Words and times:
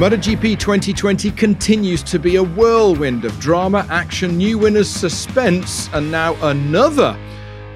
MotoGP 0.00 0.58
2020 0.58 1.30
continues 1.32 2.02
to 2.04 2.18
be 2.18 2.36
a 2.36 2.42
whirlwind 2.42 3.26
of 3.26 3.38
drama, 3.38 3.86
action, 3.90 4.38
new 4.38 4.56
winners, 4.56 4.88
suspense, 4.88 5.90
and 5.92 6.10
now 6.10 6.34
another 6.40 7.14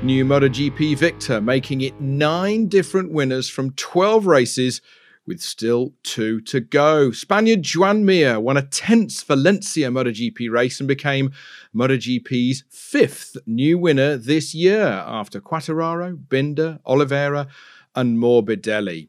new 0.02 0.24
MotoGP 0.24 0.96
victor, 0.96 1.42
making 1.42 1.82
it 1.82 2.00
nine 2.00 2.66
different 2.66 3.12
winners 3.12 3.50
from 3.50 3.72
12 3.72 4.26
races 4.26 4.80
with 5.26 5.42
still 5.42 5.92
two 6.02 6.40
to 6.40 6.60
go. 6.60 7.10
Spaniard 7.10 7.60
Joan 7.60 8.06
Mir 8.06 8.40
won 8.40 8.56
a 8.56 8.62
tense 8.62 9.22
Valencia 9.22 9.90
MotoGP 9.90 10.50
race 10.50 10.80
and 10.80 10.88
became 10.88 11.30
MotoGP's 11.74 12.64
fifth 12.70 13.36
new 13.46 13.76
winner 13.76 14.16
this 14.16 14.54
year 14.54 14.86
after 14.86 15.42
Quartararo, 15.42 16.18
Binder, 16.30 16.78
Oliveira, 16.86 17.48
and 17.94 18.16
Morbidelli. 18.16 19.08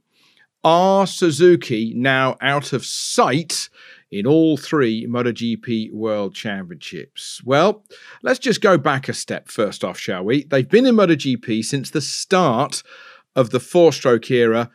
Are 0.66 1.06
Suzuki 1.06 1.94
now 1.96 2.38
out 2.42 2.74
of 2.74 2.84
sight 2.84 3.70
in 4.10 4.26
all 4.26 4.58
three 4.58 5.06
MotoGP 5.06 5.94
World 5.94 6.34
Championships? 6.34 7.40
Well, 7.46 7.84
let's 8.24 8.40
just 8.40 8.62
go 8.62 8.76
back 8.76 9.08
a 9.08 9.14
step 9.14 9.48
first 9.48 9.84
off, 9.84 10.00
shall 10.00 10.24
we? 10.24 10.46
They've 10.46 10.68
been 10.68 10.88
in 10.88 10.96
MotoGP 10.96 11.64
since 11.64 11.92
the 11.92 12.02
start 12.02 12.82
of 13.36 13.52
the 13.52 13.60
four 13.60 13.94
stroke 13.94 14.32
era 14.32 14.72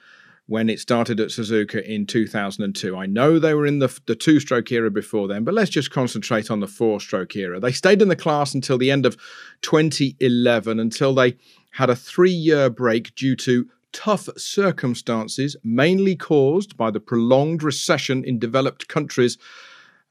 when 0.46 0.68
it 0.68 0.78
started 0.78 1.18
at 1.18 1.30
Suzuka 1.30 1.82
in 1.84 2.06
2002. 2.06 2.96
I 2.96 3.06
know 3.06 3.40
they 3.40 3.54
were 3.54 3.66
in 3.66 3.80
the, 3.80 3.92
the 4.06 4.14
two 4.14 4.38
stroke 4.38 4.70
era 4.70 4.92
before 4.92 5.26
then, 5.26 5.42
but 5.42 5.54
let's 5.54 5.70
just 5.70 5.90
concentrate 5.90 6.52
on 6.52 6.60
the 6.60 6.68
four 6.68 7.00
stroke 7.00 7.34
era. 7.34 7.58
They 7.58 7.72
stayed 7.72 8.00
in 8.00 8.06
the 8.06 8.14
class 8.14 8.54
until 8.54 8.78
the 8.78 8.92
end 8.92 9.06
of 9.06 9.16
2011, 9.62 10.78
until 10.78 11.16
they 11.16 11.36
had 11.72 11.90
a 11.90 11.96
three 11.96 12.30
year 12.30 12.70
break 12.70 13.12
due 13.16 13.34
to 13.34 13.68
tough 13.92 14.28
circumstances, 14.36 15.56
mainly 15.64 16.16
caused 16.16 16.76
by 16.76 16.90
the 16.90 17.00
prolonged 17.00 17.62
recession 17.62 18.24
in 18.24 18.38
developed 18.38 18.88
countries 18.88 19.38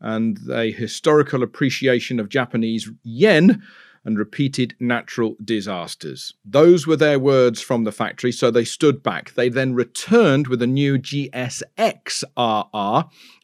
and 0.02 0.40
a 0.50 0.72
historical 0.72 1.44
appreciation 1.44 2.20
of 2.20 2.30
Japanese 2.30 2.90
yen 3.03 3.62
and 4.03 4.17
repeated 4.17 4.75
natural 4.80 5.36
disasters. 5.44 6.33
Those 6.45 6.88
were 6.88 6.95
their 6.95 7.19
words 7.19 7.61
from 7.61 7.83
the 7.83 7.92
factory, 7.92 8.31
so 8.31 8.50
they 8.50 8.64
stood 8.66 9.03
back. 9.03 9.33
They 9.33 9.50
then 9.50 9.73
returned 9.73 10.47
with 10.47 10.61
a 10.61 10.67
new 10.67 10.97
GSX-RR 10.97 11.50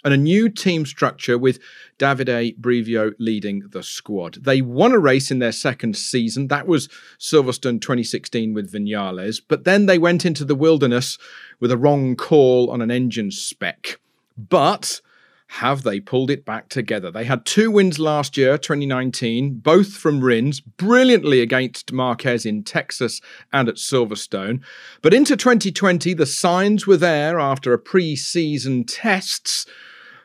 and 0.04 0.14
a 0.14 0.18
new 0.18 0.50
team 0.50 0.86
structure 0.86 1.38
with 1.38 1.60
Davide 1.98 2.60
Brivio 2.60 3.14
leading 3.20 3.64
the 3.72 3.84
squad. 3.84 4.44
They 4.44 4.62
won 4.62 4.92
a 4.92 5.00
race 5.00 5.32
in 5.32 5.40
their 5.40 5.52
second 5.52 5.96
season. 5.98 6.48
That 6.48 6.68
was 6.68 6.88
Silverstone 7.20 7.82
2016 7.82 8.54
with 8.54 8.72
Vinales, 8.72 9.42
but 9.48 9.64
then 9.64 9.86
they 9.86 9.98
went 9.98 10.26
into 10.26 10.46
the 10.46 10.56
wilderness 10.56 11.18
with 11.60 11.72
a 11.72 11.78
wrong 11.78 12.16
call 12.16 12.70
on 12.70 12.82
an 12.82 12.92
engine 12.92 13.32
spec. 13.32 14.00
But 14.38 15.02
have 15.48 15.84
they 15.84 16.00
pulled 16.00 16.32
it 16.32 16.44
back 16.44 16.70
together? 16.70 17.12
They 17.12 17.26
had 17.26 17.46
two 17.46 17.72
wins 17.72 18.00
last 18.00 18.36
year, 18.36 18.58
2019, 18.58 19.60
both 19.60 19.94
from 19.94 20.24
Rins, 20.24 20.60
brilliantly 20.60 21.40
against 21.42 21.94
Marquez 21.94 22.46
in 22.46 22.64
Texas 22.64 23.22
and 23.54 23.70
at 23.70 23.76
Silverstone. 23.76 24.62
But 25.02 25.14
into 25.14 25.38
2020, 25.38 26.14
the 26.14 26.26
signs 26.26 26.88
were 26.88 26.98
there 26.98 27.40
after 27.40 27.74
a 27.74 27.80
pre 27.80 28.16
season 28.16 28.86
tests, 28.86 29.66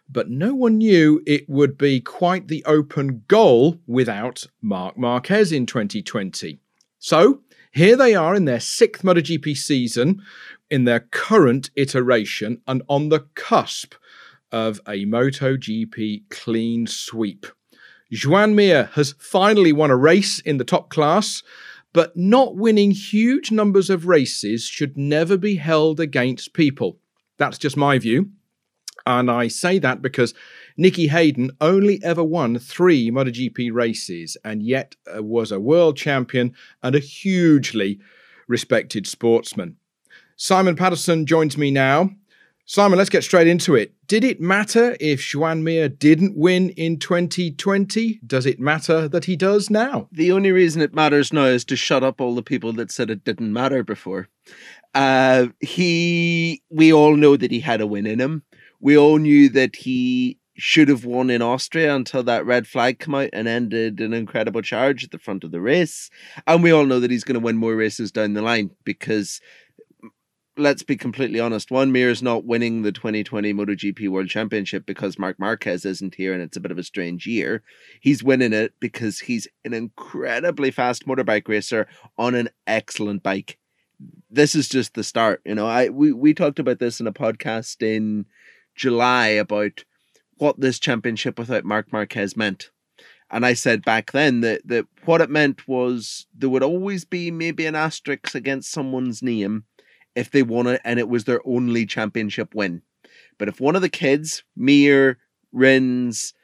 but 0.09 0.31
no 0.31 0.55
one 0.55 0.79
knew 0.79 1.23
it 1.27 1.49
would 1.49 1.77
be 1.77 2.01
quite 2.01 2.49
the 2.49 2.65
open 2.65 3.23
goal 3.29 3.79
without 3.87 4.47
Marc 4.63 4.99
Marquez 4.99 5.53
in 5.53 5.67
2020. 5.67 6.59
So 6.99 7.43
here 7.73 7.97
they 7.97 8.15
are 8.15 8.35
in 8.35 8.47
their 8.47 8.61
sixth 8.61 9.03
MotoGP 9.03 9.57
season, 9.57 10.23
in 10.71 10.85
their 10.85 11.01
current 11.01 11.71
iteration, 11.77 12.63
and 12.67 12.83
on 12.89 13.11
the 13.11 13.21
cusp 13.35 13.95
of 14.53 14.81
a 14.87 15.05
MotoGP 15.05 16.29
clean 16.31 16.87
sweep. 16.87 17.47
Joan 18.13 18.55
Mir 18.55 18.91
has 18.95 19.15
finally 19.19 19.73
won 19.73 19.91
a 19.91 19.97
race 19.97 20.41
in 20.41 20.59
the 20.59 20.65
top 20.65 20.91
class, 20.91 21.43
but 21.93 22.17
not 22.17 22.57
winning 22.57 22.91
huge 22.91 23.51
numbers 23.51 23.91
of 23.91 24.07
races 24.07 24.65
should 24.65 24.97
never 24.97 25.37
be 25.37 25.57
held 25.57 26.01
against 26.01 26.53
people. 26.53 26.99
That's 27.39 27.59
just 27.59 27.77
my 27.77 27.99
view. 27.99 28.31
And 29.07 29.31
I 29.31 29.49
say 29.49 29.79
that 29.79 30.03
because 30.03 30.35
Nicky 30.77 31.09
Hayden 31.09 31.51
only 31.61 32.01
ever 32.03 32.23
won 32.23 32.59
three 32.59 33.11
MotoGP 33.11 33.73
races 33.73 34.37
and 34.45 34.63
yet 34.63 34.97
uh, 35.15 35.23
was 35.23 35.51
a 35.51 35.61
world 35.61 35.97
champion 35.97 36.55
and 36.83 36.95
a 36.95 37.01
hugely 37.01 37.99
respected 38.47 39.07
sportsman. 39.07 39.77
Simon 40.37 40.77
Patterson 40.77 41.27
joins 41.27 41.57
me 41.57 41.71
now. 41.71 42.11
Simon, 42.73 42.99
let's 42.99 43.11
get 43.11 43.25
straight 43.25 43.49
into 43.49 43.75
it. 43.75 43.93
Did 44.07 44.23
it 44.23 44.41
matter 44.41 44.97
if 45.01 45.21
Joan 45.21 45.65
Mir 45.65 45.89
didn't 45.89 46.37
win 46.37 46.71
in 46.71 47.01
2020? 47.01 48.21
Does 48.25 48.47
it 48.47 48.61
matter 48.61 49.09
that 49.09 49.25
he 49.25 49.35
does 49.35 49.71
now? 49.71 50.09
The 50.13 50.31
only 50.31 50.53
reason 50.53 50.81
it 50.81 50.95
matters 50.95 51.33
now 51.33 51.47
is 51.47 51.65
to 51.65 51.75
shut 51.75 52.05
up 52.05 52.21
all 52.21 52.37
the 52.37 52.45
people 52.45 52.73
that 52.75 52.93
said 52.93 53.11
it 53.11 53.25
didn't 53.25 53.53
matter 53.53 53.83
before. 53.83 54.29
Uh, 54.95 55.49
he, 55.59 56.63
we 56.71 56.93
all 56.93 57.17
know 57.17 57.37
that 57.37 57.51
he 57.51 57.59
had 57.59 57.81
a 57.81 57.89
win 57.89 58.07
in 58.07 58.21
him. 58.21 58.45
We 58.79 58.97
all 58.97 59.19
knew 59.19 59.49
that 59.49 59.75
he 59.75 60.39
should 60.55 60.89
have 60.91 61.05
won 61.05 61.29
in 61.29 61.43
Austria 61.43 61.93
until 61.93 62.23
that 62.23 62.47
red 62.47 62.69
flag 62.69 63.01
came 63.01 63.17
out 63.17 63.31
and 63.33 63.49
ended 63.49 63.99
an 63.99 64.13
incredible 64.13 64.63
charge 64.63 65.03
at 65.03 65.11
the 65.11 65.19
front 65.19 65.43
of 65.43 65.51
the 65.51 65.61
race. 65.61 66.09
And 66.47 66.63
we 66.63 66.71
all 66.71 66.87
know 66.87 67.01
that 67.01 67.11
he's 67.11 67.25
going 67.25 67.35
to 67.35 67.45
win 67.45 67.57
more 67.57 67.75
races 67.75 68.13
down 68.13 68.35
the 68.35 68.43
line 68.43 68.71
because 68.85 69.41
let's 70.61 70.83
be 70.83 70.97
completely 70.97 71.41
honest, 71.41 71.71
Joan 71.71 71.91
Mir 71.91 72.11
is 72.11 72.23
not 72.23 72.45
winning 72.45 72.83
the 72.83 72.93
2020 72.93 73.53
MotoGP 73.55 74.09
World 74.09 74.29
Championship 74.29 74.87
because 74.87 75.19
Marc 75.19 75.39
Marquez 75.39 75.85
isn't 75.85 76.15
here 76.15 76.33
and 76.33 76.43
it's 76.43 76.57
a 76.57 76.61
bit 76.61 76.71
of 76.71 76.79
a 76.79 76.85
strange 76.85 77.27
year. 77.27 77.63
He's 78.01 78.23
winning 78.23 78.53
it 78.53 78.75
because 78.79 79.21
he's 79.21 79.49
an 79.65 79.73
incredibly 79.73 80.71
fast 80.71 81.07
motorbike 81.07 81.49
racer 81.49 81.89
on 82.19 82.35
an 82.35 82.51
excellent 82.67 83.23
bike. 83.23 83.59
This 84.31 84.55
is 84.55 84.69
just 84.69 84.95
the 84.95 85.03
start, 85.03 85.41
you 85.45 85.55
know. 85.55 85.67
I 85.67 85.89
we, 85.89 86.13
we 86.13 86.33
talked 86.35 86.59
about 86.59 86.79
this 86.79 87.01
in 87.01 87.07
a 87.07 87.13
podcast 87.13 87.83
in 87.83 88.27
July 88.75 89.29
about 89.29 89.85
what 90.39 90.61
this 90.61 90.79
championship 90.79 91.39
without 91.39 91.65
Marc 91.65 91.93
Marquez 91.93 92.37
meant. 92.37 92.71
And 93.31 93.47
I 93.47 93.53
said 93.53 93.85
back 93.85 94.13
then 94.13 94.41
that, 94.41 94.67
that 94.67 94.87
what 95.05 95.21
it 95.21 95.31
meant 95.31 95.69
was 95.69 96.27
there 96.37 96.49
would 96.49 96.63
always 96.63 97.05
be 97.05 97.31
maybe 97.31 97.67
an 97.67 97.77
asterisk 97.77 98.35
against 98.35 98.73
someone's 98.73 99.23
name 99.23 99.65
if 100.21 100.31
they 100.31 100.43
won 100.43 100.67
it 100.67 100.81
and 100.85 100.99
it 100.99 101.09
was 101.09 101.25
their 101.25 101.41
only 101.47 101.87
championship 101.87 102.55
win. 102.55 102.83
But 103.39 103.49
if 103.49 103.61
one 103.61 103.75
of 103.75 103.83
the 103.83 103.89
kids, 103.89 104.45
Mir, 104.55 105.19
Rins, 105.51 106.35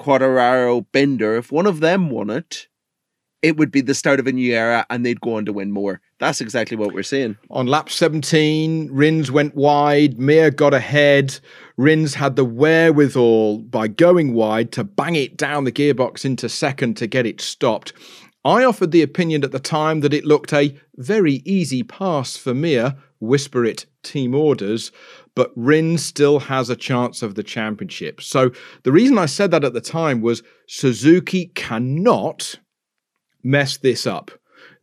Quartararo, 0.00 0.86
Binder, 0.90 1.36
if 1.36 1.52
one 1.52 1.66
of 1.66 1.80
them 1.80 2.10
won 2.10 2.30
it, 2.30 2.66
it 3.42 3.58
would 3.58 3.70
be 3.70 3.82
the 3.82 3.94
start 3.94 4.18
of 4.18 4.26
a 4.26 4.32
new 4.32 4.52
era 4.52 4.86
and 4.88 5.04
they'd 5.04 5.20
go 5.20 5.34
on 5.34 5.44
to 5.44 5.52
win 5.52 5.70
more. 5.70 6.00
That's 6.18 6.40
exactly 6.40 6.76
what 6.76 6.94
we're 6.94 7.02
seeing. 7.02 7.36
On 7.50 7.66
lap 7.66 7.90
17, 7.90 8.88
Rins 8.90 9.30
went 9.30 9.54
wide, 9.54 10.18
Mir 10.18 10.50
got 10.50 10.72
ahead. 10.72 11.38
Rins 11.76 12.14
had 12.14 12.36
the 12.36 12.44
wherewithal 12.44 13.58
by 13.58 13.86
going 13.86 14.32
wide 14.32 14.72
to 14.72 14.82
bang 14.82 15.14
it 15.14 15.36
down 15.36 15.64
the 15.64 15.72
gearbox 15.72 16.24
into 16.24 16.48
second 16.48 16.96
to 16.96 17.06
get 17.06 17.26
it 17.26 17.40
stopped. 17.42 17.92
I 18.46 18.64
offered 18.64 18.92
the 18.92 19.02
opinion 19.02 19.44
at 19.44 19.52
the 19.52 19.58
time 19.58 20.00
that 20.00 20.14
it 20.14 20.24
looked 20.24 20.52
a 20.52 20.78
very 20.96 21.42
easy 21.44 21.82
pass 21.82 22.36
for 22.36 22.54
Mir, 22.54 22.96
whisper 23.20 23.64
it 23.64 23.86
team 24.02 24.34
orders, 24.34 24.92
but 25.34 25.52
Rins 25.56 26.04
still 26.04 26.38
has 26.40 26.70
a 26.70 26.76
chance 26.76 27.22
of 27.22 27.34
the 27.34 27.42
championship. 27.42 28.20
So 28.20 28.50
the 28.82 28.92
reason 28.92 29.18
I 29.18 29.26
said 29.26 29.50
that 29.50 29.64
at 29.64 29.72
the 29.72 29.80
time 29.80 30.20
was 30.20 30.42
Suzuki 30.66 31.46
cannot 31.54 32.58
mess 33.42 33.76
this 33.76 34.06
up. 34.06 34.30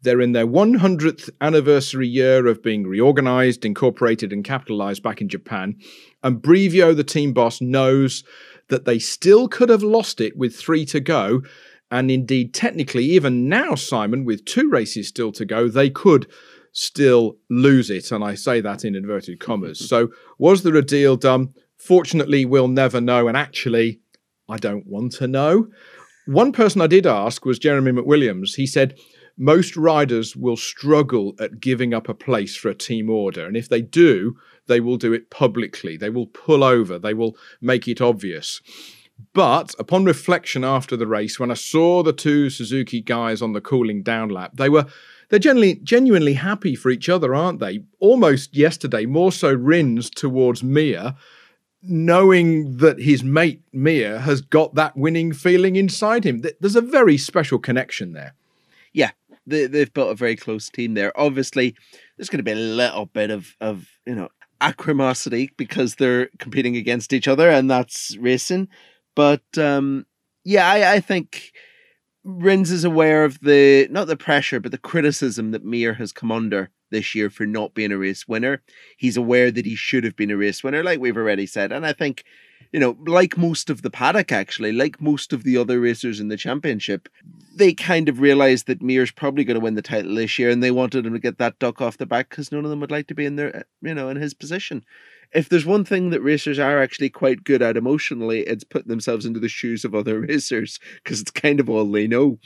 They're 0.04 0.22
in 0.22 0.34
their 0.34 0.48
100th 0.48 1.30
anniversary 1.40 2.08
year 2.08 2.48
of 2.48 2.62
being 2.62 2.86
reorganized, 2.86 3.64
incorporated, 3.64 4.34
and 4.34 4.44
capitalized 4.44 5.02
back 5.02 5.22
in 5.22 5.30
Japan. 5.30 5.78
And 6.22 6.42
Brivio, 6.42 6.96
the 6.96 7.06
team 7.06 7.32
boss, 7.32 7.62
knows 7.62 8.24
that 8.68 8.86
they 8.86 9.00
still 9.00 9.48
could 9.48 9.70
have 9.70 9.84
lost 9.84 10.20
it 10.20 10.38
with 10.38 10.56
three 10.56 10.86
to 10.88 11.00
go. 11.00 11.42
And 11.90 12.12
indeed, 12.12 12.54
technically, 12.54 13.06
even 13.06 13.48
now, 13.48 13.76
Simon, 13.76 14.26
with 14.26 14.46
two 14.46 14.70
races 14.70 15.08
still 15.08 15.32
to 15.34 15.46
go, 15.46 15.70
they 15.70 15.90
could 15.90 16.28
still 16.74 17.38
lose 17.50 17.90
it. 17.90 18.12
And 18.12 18.24
I 18.24 18.36
say 18.36 18.60
that 18.62 18.84
in 18.84 18.96
inverted 18.96 19.40
commas. 19.40 19.80
so, 19.90 20.10
was 20.38 20.64
there 20.64 20.76
a 20.76 20.82
deal 20.82 21.16
done? 21.16 21.54
Fortunately, 21.78 22.46
we'll 22.46 22.68
never 22.68 23.00
know. 23.00 23.28
And 23.28 23.38
actually, 23.38 24.02
I 24.50 24.58
don't 24.58 24.86
want 24.86 25.14
to 25.14 25.28
know. 25.28 25.68
One 26.26 26.52
person 26.52 26.82
I 26.82 26.88
did 26.88 27.06
ask 27.06 27.46
was 27.46 27.60
Jeremy 27.60 27.92
McWilliams. 27.92 28.56
He 28.56 28.66
said, 28.66 28.96
most 29.38 29.76
riders 29.76 30.36
will 30.36 30.58
struggle 30.58 31.34
at 31.40 31.60
giving 31.60 31.94
up 31.94 32.08
a 32.08 32.14
place 32.14 32.56
for 32.56 32.70
a 32.70 32.76
team 32.76 33.10
order. 33.10 33.46
And 33.46 33.58
if 33.58 33.68
they 33.68 33.82
do, 33.82 34.36
they 34.68 34.80
will 34.80 34.98
do 34.98 35.12
it 35.12 35.30
publicly. 35.30 35.98
They 35.98 36.10
will 36.10 36.28
pull 36.28 36.64
over. 36.64 37.00
They 37.00 37.14
will 37.14 37.36
make 37.60 37.88
it 37.88 38.00
obvious. 38.00 38.62
But 39.34 39.74
upon 39.80 40.06
reflection 40.06 40.64
after 40.64 40.96
the 40.96 41.08
race, 41.08 41.40
when 41.40 41.52
I 41.52 41.56
saw 41.56 42.04
the 42.04 42.14
two 42.14 42.50
Suzuki 42.50 43.02
guys 43.02 43.42
on 43.42 43.54
the 43.54 43.62
cooling 43.62 44.04
down 44.04 44.30
lap, 44.30 44.52
they 44.56 44.70
were 44.70 44.86
they're 45.34 45.40
generally 45.40 45.80
genuinely 45.82 46.36
happy 46.36 46.76
for 46.76 46.92
each 46.92 47.10
other, 47.10 47.34
aren't 47.34 47.60
they? 47.60 47.80
Almost 48.00 48.56
yesterday, 48.56 49.08
more 49.08 49.32
so 49.32 49.52
Rins 49.52 50.12
towards 50.12 50.62
Mir, 50.62 51.16
knowing 51.82 52.78
that 52.78 53.00
his 53.00 53.24
mate 53.24 53.64
Mir 53.74 54.20
has 54.20 54.42
got 54.42 54.76
that 54.76 54.96
winning 54.96 55.34
feeling 55.34 55.76
inside 55.76 56.24
him. 56.24 56.44
There's 56.60 56.76
a 56.76 56.82
very 56.82 57.18
special 57.18 57.58
connection 57.58 58.14
there. 58.14 58.36
Yeah, 58.94 59.10
they, 59.48 59.66
they've 59.66 59.92
built 59.92 60.12
a 60.12 60.16
very 60.16 60.36
close 60.36 60.70
team 60.70 60.94
there. 60.94 61.12
Obviously, 61.20 61.76
there's 62.16 62.30
going 62.30 62.38
to 62.38 62.44
be 62.44 62.52
a 62.52 62.56
little 62.56 63.08
bit 63.08 63.32
of 63.32 63.56
of 63.60 63.88
you 64.06 64.14
know 64.14 64.30
acrimosity 64.62 65.50
because 65.58 65.96
they're 65.96 66.30
competing 66.38 66.78
against 66.78 67.12
each 67.12 67.28
other, 67.28 67.50
and 67.50 67.72
that's 67.72 68.16
racing. 68.18 68.68
But 69.16 69.58
um, 69.58 70.06
yeah, 70.44 70.70
I, 70.70 70.94
I 70.94 71.00
think 71.00 71.54
Rins 72.24 72.72
is 72.72 72.84
aware 72.84 73.26
of 73.26 73.40
the 73.42 73.88
not 73.92 74.08
the 74.08 74.16
pressure, 74.16 74.60
but 74.60 74.72
the 74.72 74.78
criticism 74.78 75.52
that 75.52 75.66
Mir 75.66 75.94
has 75.96 76.12
come 76.12 76.32
under 76.32 76.70
this 76.90 77.14
year 77.14 77.30
for 77.30 77.46
not 77.46 77.74
being 77.74 77.92
a 77.92 77.98
race 77.98 78.28
winner. 78.28 78.62
He's 78.98 79.18
aware 79.18 79.52
that 79.52 79.66
he 79.66 79.76
should 79.76 80.06
have 80.06 80.16
been 80.16 80.32
a 80.32 80.38
race 80.38 80.64
winner, 80.64 80.84
like 80.84 81.00
we've 81.00 81.18
already 81.18 81.46
said. 81.46 81.74
And 81.74 81.86
I 81.86 81.92
think, 81.92 82.24
you 82.72 82.80
know, 82.80 82.98
like 83.06 83.38
most 83.38 83.70
of 83.70 83.82
the 83.82 83.90
paddock, 83.90 84.32
actually, 84.32 84.72
like 84.72 85.02
most 85.02 85.34
of 85.34 85.44
the 85.44 85.58
other 85.58 85.82
racers 85.82 86.22
in 86.22 86.30
the 86.30 86.38
championship, 86.38 87.10
they 87.56 87.74
kind 87.74 88.08
of 88.08 88.22
realized 88.22 88.68
that 88.68 88.82
Mir's 88.82 89.12
probably 89.12 89.44
going 89.44 89.56
to 89.56 89.64
win 89.64 89.76
the 89.76 89.82
title 89.82 90.16
this 90.16 90.40
year, 90.40 90.50
and 90.50 90.64
they 90.64 90.72
wanted 90.72 91.06
him 91.06 91.14
to 91.14 91.20
get 91.20 91.40
that 91.40 91.60
duck 91.60 91.82
off 91.82 91.98
the 91.98 92.06
back 92.06 92.30
because 92.30 92.52
none 92.52 92.64
of 92.64 92.70
them 92.70 92.80
would 92.80 92.92
like 92.92 93.08
to 93.08 93.16
be 93.16 93.26
in 93.26 93.36
their, 93.36 93.66
you 93.82 93.94
know, 93.94 94.08
in 94.08 94.18
his 94.18 94.34
position. 94.34 94.86
If 95.32 95.50
there's 95.50 95.66
one 95.66 95.86
thing 95.86 96.10
that 96.10 96.22
racers 96.22 96.60
are 96.60 96.82
actually 96.82 97.10
quite 97.10 97.44
good 97.44 97.62
at 97.62 97.78
emotionally, 97.78 98.42
it's 98.42 98.64
putting 98.64 98.90
themselves 98.90 99.26
into 99.26 99.40
the 99.40 99.50
shoes 99.50 99.86
of 99.86 99.96
other 99.96 100.20
racers 100.28 100.80
because 101.04 101.22
it's 101.22 101.32
kind 101.32 101.60
of 101.60 101.70
all 101.70 101.90
they 101.92 102.08
know. 102.08 102.40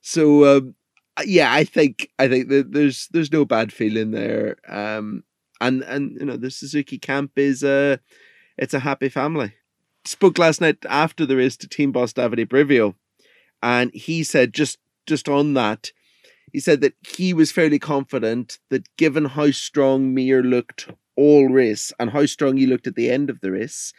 So 0.00 0.56
um, 0.56 0.74
yeah, 1.24 1.52
I 1.52 1.64
think 1.64 2.10
I 2.18 2.28
think 2.28 2.48
that 2.48 2.72
there's 2.72 3.08
there's 3.12 3.32
no 3.32 3.44
bad 3.44 3.72
feeling 3.72 4.10
there. 4.10 4.56
Um, 4.68 5.24
and 5.60 5.82
and 5.82 6.16
you 6.18 6.26
know 6.26 6.36
the 6.36 6.50
Suzuki 6.50 6.98
camp 6.98 7.32
is 7.36 7.62
a 7.62 8.00
it's 8.56 8.74
a 8.74 8.80
happy 8.80 9.08
family. 9.08 9.54
Spoke 10.04 10.38
last 10.38 10.60
night 10.60 10.78
after 10.88 11.26
the 11.26 11.36
race 11.36 11.56
to 11.58 11.68
team 11.68 11.92
boss 11.92 12.12
Davide 12.12 12.46
Brivio, 12.46 12.94
and 13.62 13.92
he 13.92 14.24
said 14.24 14.54
just 14.54 14.78
just 15.06 15.28
on 15.28 15.54
that, 15.54 15.92
he 16.52 16.60
said 16.60 16.80
that 16.80 16.94
he 17.06 17.34
was 17.34 17.52
fairly 17.52 17.78
confident 17.78 18.58
that 18.70 18.96
given 18.96 19.26
how 19.26 19.50
strong 19.50 20.14
Mir 20.14 20.42
looked 20.42 20.88
all 21.16 21.48
wrists 21.48 21.92
and 21.98 22.10
how 22.10 22.26
strong 22.26 22.56
he 22.56 22.66
looked 22.66 22.86
at 22.86 22.94
the 22.94 23.10
end 23.10 23.30
of 23.30 23.40
the 23.40 23.50
wrists. 23.50 23.92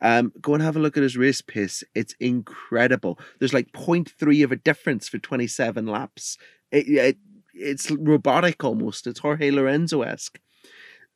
um, 0.00 0.32
go 0.40 0.54
and 0.54 0.62
have 0.62 0.76
a 0.76 0.80
look 0.80 0.96
at 0.96 1.02
his 1.02 1.16
wrist 1.16 1.48
pace. 1.48 1.82
It's 1.94 2.14
incredible. 2.20 3.18
There's 3.38 3.54
like 3.54 3.72
0.3 3.72 4.44
of 4.44 4.52
a 4.52 4.56
difference 4.56 5.08
for 5.08 5.18
27 5.18 5.86
laps 5.86 6.38
it, 6.70 6.88
it 6.88 7.16
it's 7.54 7.90
robotic 7.90 8.62
almost. 8.62 9.06
It's 9.06 9.20
Jorge 9.20 9.50
Lorenzo 9.50 10.02
esque. 10.02 10.38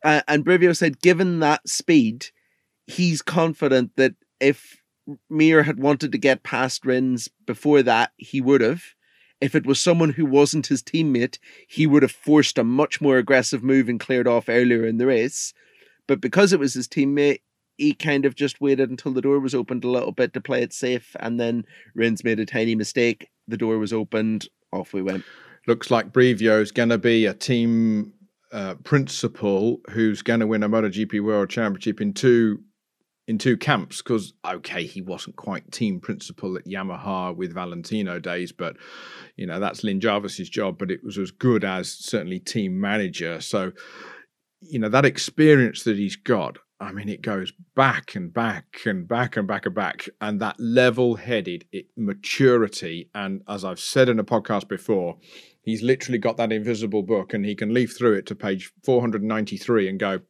Uh, 0.04 0.22
and 0.26 0.44
Brivio 0.44 0.76
said, 0.76 1.00
given 1.00 1.38
that 1.40 1.68
speed, 1.68 2.26
he's 2.86 3.22
confident 3.22 3.92
that 3.96 4.14
if 4.40 4.82
Mir 5.30 5.62
had 5.62 5.78
wanted 5.78 6.10
to 6.12 6.18
get 6.18 6.42
past 6.42 6.84
Rins 6.84 7.28
before 7.46 7.82
that, 7.84 8.10
he 8.16 8.40
would 8.40 8.60
have. 8.60 8.82
If 9.42 9.54
it 9.54 9.66
was 9.66 9.80
someone 9.80 10.10
who 10.10 10.24
wasn't 10.24 10.68
his 10.68 10.82
teammate, 10.82 11.38
he 11.68 11.86
would 11.86 12.02
have 12.02 12.12
forced 12.12 12.56
a 12.58 12.64
much 12.64 13.00
more 13.00 13.18
aggressive 13.18 13.62
move 13.62 13.88
and 13.88 14.00
cleared 14.00 14.28
off 14.28 14.48
earlier 14.48 14.86
in 14.86 14.98
the 14.98 15.06
race. 15.06 15.52
But 16.06 16.20
because 16.20 16.52
it 16.52 16.60
was 16.60 16.74
his 16.74 16.88
teammate, 16.88 17.40
he 17.76 17.92
kind 17.92 18.24
of 18.24 18.34
just 18.34 18.60
waited 18.60 18.88
until 18.88 19.12
the 19.12 19.20
door 19.20 19.40
was 19.40 19.54
opened 19.54 19.84
a 19.84 19.90
little 19.90 20.12
bit 20.12 20.32
to 20.34 20.40
play 20.40 20.62
it 20.62 20.72
safe. 20.72 21.16
And 21.20 21.40
then 21.40 21.64
Rins 21.94 22.24
made 22.24 22.38
a 22.40 22.46
tiny 22.46 22.74
mistake. 22.74 23.28
The 23.48 23.56
door 23.56 23.78
was 23.78 23.92
opened. 23.92 24.48
Off 24.72 24.94
we 24.94 25.02
went 25.02 25.24
looks 25.66 25.90
like 25.90 26.12
Brivio 26.12 26.60
is 26.60 26.72
going 26.72 26.88
to 26.88 26.98
be 26.98 27.26
a 27.26 27.34
team 27.34 28.12
uh, 28.52 28.74
principal 28.84 29.80
who's 29.90 30.22
going 30.22 30.40
to 30.40 30.46
win 30.46 30.62
a 30.62 30.68
MotoGP 30.68 31.22
World 31.22 31.50
Championship 31.50 32.00
in 32.00 32.12
two 32.12 32.62
in 33.26 33.38
two 33.38 33.56
camps. 33.56 34.02
Because 34.02 34.34
okay, 34.44 34.84
he 34.84 35.00
wasn't 35.00 35.36
quite 35.36 35.70
team 35.72 36.00
principal 36.00 36.56
at 36.56 36.64
Yamaha 36.64 37.34
with 37.36 37.54
Valentino 37.54 38.18
days, 38.18 38.52
but 38.52 38.76
you 39.36 39.46
know 39.46 39.60
that's 39.60 39.84
Lin 39.84 40.00
Jarvis's 40.00 40.48
job. 40.48 40.78
But 40.78 40.90
it 40.90 41.04
was 41.04 41.18
as 41.18 41.30
good 41.30 41.64
as 41.64 41.90
certainly 41.90 42.38
team 42.38 42.80
manager. 42.80 43.40
So 43.40 43.72
you 44.60 44.78
know 44.78 44.88
that 44.88 45.04
experience 45.04 45.84
that 45.84 45.96
he's 45.96 46.16
got 46.16 46.58
I 46.82 46.90
mean, 46.90 47.08
it 47.08 47.22
goes 47.22 47.52
back 47.76 48.16
and 48.16 48.34
back 48.34 48.80
and 48.86 49.06
back 49.06 49.36
and 49.36 49.46
back 49.46 49.66
and 49.66 49.74
back. 49.74 50.08
And 50.20 50.40
that 50.40 50.58
level 50.58 51.14
headed 51.14 51.64
maturity. 51.96 53.08
And 53.14 53.42
as 53.48 53.64
I've 53.64 53.78
said 53.78 54.08
in 54.08 54.18
a 54.18 54.24
podcast 54.24 54.66
before, 54.66 55.16
he's 55.62 55.80
literally 55.80 56.18
got 56.18 56.36
that 56.38 56.50
invisible 56.50 57.04
book 57.04 57.34
and 57.34 57.44
he 57.44 57.54
can 57.54 57.72
leaf 57.72 57.96
through 57.96 58.14
it 58.14 58.26
to 58.26 58.34
page 58.34 58.72
493 58.84 59.88
and 59.88 60.00
go, 60.00 60.20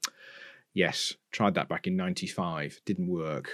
yes, 0.74 1.14
tried 1.30 1.54
that 1.54 1.69
back 1.69 1.86
in 1.86 1.96
95, 1.96 2.80
didn't 2.84 3.08
work. 3.08 3.50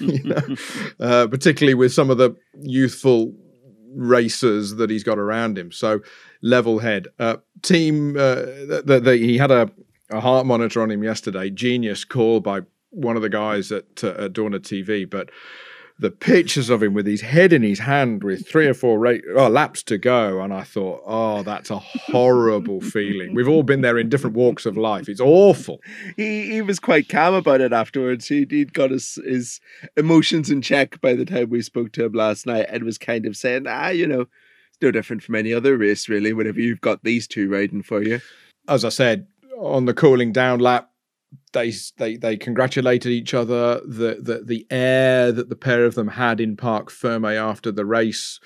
you 0.00 0.22
know, 0.24 0.56
uh, 1.00 1.26
particularly 1.26 1.74
with 1.74 1.92
some 1.92 2.10
of 2.10 2.18
the 2.18 2.36
youthful 2.60 3.34
racers 3.94 4.76
that 4.76 4.90
he's 4.90 5.04
got 5.04 5.18
around 5.18 5.58
him. 5.58 5.72
So 5.72 6.00
level 6.42 6.78
head. 6.78 7.08
Uh, 7.18 7.38
team, 7.62 8.16
uh, 8.16 8.34
the, 8.34 8.82
the, 8.84 9.00
the, 9.00 9.16
he 9.16 9.38
had 9.38 9.50
a, 9.50 9.70
a 10.10 10.20
heart 10.20 10.46
monitor 10.46 10.82
on 10.82 10.90
him 10.90 11.02
yesterday. 11.02 11.50
Genius 11.50 12.04
call 12.04 12.40
by 12.40 12.60
one 12.90 13.16
of 13.16 13.22
the 13.22 13.28
guys 13.28 13.72
at, 13.72 14.02
uh, 14.02 14.24
at 14.24 14.32
Dorna 14.32 14.58
TV, 14.58 15.08
but 15.08 15.30
the 16.00 16.10
pictures 16.10 16.70
of 16.70 16.82
him 16.82 16.94
with 16.94 17.06
his 17.06 17.20
head 17.20 17.52
in 17.52 17.62
his 17.62 17.78
hand 17.78 18.24
with 18.24 18.48
three 18.48 18.66
or 18.66 18.72
four 18.72 18.98
ra- 18.98 19.18
oh, 19.36 19.48
laps 19.48 19.82
to 19.82 19.98
go. 19.98 20.40
And 20.40 20.52
I 20.52 20.62
thought, 20.62 21.02
oh, 21.04 21.42
that's 21.42 21.70
a 21.70 21.78
horrible 21.78 22.80
feeling. 22.80 23.34
We've 23.34 23.48
all 23.48 23.62
been 23.62 23.82
there 23.82 23.98
in 23.98 24.08
different 24.08 24.34
walks 24.34 24.64
of 24.64 24.78
life. 24.78 25.10
It's 25.10 25.20
awful. 25.20 25.80
He, 26.16 26.52
he 26.52 26.62
was 26.62 26.80
quite 26.80 27.10
calm 27.10 27.34
about 27.34 27.60
it 27.60 27.74
afterwards. 27.74 28.26
He, 28.26 28.46
he'd 28.48 28.72
got 28.72 28.90
his, 28.90 29.18
his 29.26 29.60
emotions 29.96 30.50
in 30.50 30.62
check 30.62 30.98
by 31.02 31.12
the 31.12 31.26
time 31.26 31.50
we 31.50 31.60
spoke 31.60 31.92
to 31.92 32.06
him 32.06 32.12
last 32.12 32.46
night 32.46 32.66
and 32.70 32.82
was 32.84 32.96
kind 32.96 33.26
of 33.26 33.36
saying, 33.36 33.66
ah, 33.68 33.88
you 33.88 34.06
know, 34.06 34.22
it's 34.22 34.80
no 34.80 34.90
different 34.90 35.22
from 35.22 35.34
any 35.34 35.52
other 35.52 35.76
race, 35.76 36.08
really, 36.08 36.32
whenever 36.32 36.60
you've 36.60 36.80
got 36.80 37.04
these 37.04 37.28
two 37.28 37.50
riding 37.50 37.82
for 37.82 38.02
you. 38.02 38.20
As 38.68 38.86
I 38.86 38.88
said, 38.88 39.26
on 39.58 39.84
the 39.84 39.94
cooling 39.94 40.32
down 40.32 40.60
lap, 40.60 40.89
they 41.52 41.72
they 41.98 42.16
they 42.16 42.36
congratulated 42.36 43.12
each 43.12 43.34
other. 43.34 43.80
The 43.80 44.18
the 44.20 44.42
the 44.44 44.66
air 44.70 45.32
that 45.32 45.48
the 45.48 45.56
pair 45.56 45.84
of 45.84 45.94
them 45.94 46.08
had 46.08 46.40
in 46.40 46.56
Parc 46.56 46.90
Ferme 46.90 47.36
after 47.36 47.70
the 47.70 47.84
race 47.84 48.40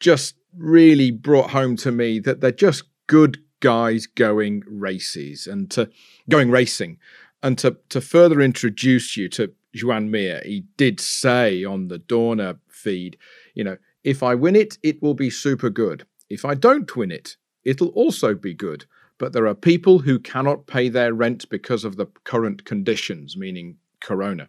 just 0.00 0.34
really 0.56 1.10
brought 1.10 1.50
home 1.50 1.76
to 1.76 1.92
me 1.92 2.18
that 2.20 2.40
they're 2.40 2.52
just 2.52 2.84
good 3.06 3.38
guys 3.60 4.06
going 4.06 4.62
races 4.66 5.46
and 5.46 5.70
to 5.70 5.90
going 6.28 6.50
racing 6.50 6.98
and 7.42 7.58
to 7.58 7.76
to 7.88 8.00
further 8.00 8.40
introduce 8.40 9.16
you 9.16 9.28
to 9.28 9.52
Joan 9.74 10.10
Mir, 10.10 10.42
he 10.44 10.64
did 10.76 11.00
say 11.00 11.64
on 11.64 11.88
the 11.88 11.98
Dorna 11.98 12.58
feed, 12.68 13.16
you 13.54 13.64
know, 13.64 13.76
if 14.02 14.22
I 14.22 14.34
win 14.34 14.56
it, 14.56 14.78
it 14.82 15.02
will 15.02 15.14
be 15.14 15.30
super 15.30 15.70
good. 15.70 16.06
If 16.30 16.44
I 16.44 16.54
don't 16.54 16.94
win 16.96 17.10
it, 17.10 17.36
it'll 17.64 17.88
also 17.88 18.34
be 18.34 18.54
good. 18.54 18.86
But 19.18 19.32
there 19.32 19.46
are 19.46 19.54
people 19.54 19.98
who 20.00 20.18
cannot 20.18 20.66
pay 20.66 20.88
their 20.88 21.12
rent 21.12 21.48
because 21.48 21.84
of 21.84 21.96
the 21.96 22.06
current 22.24 22.64
conditions, 22.64 23.36
meaning 23.36 23.76
corona. 24.00 24.48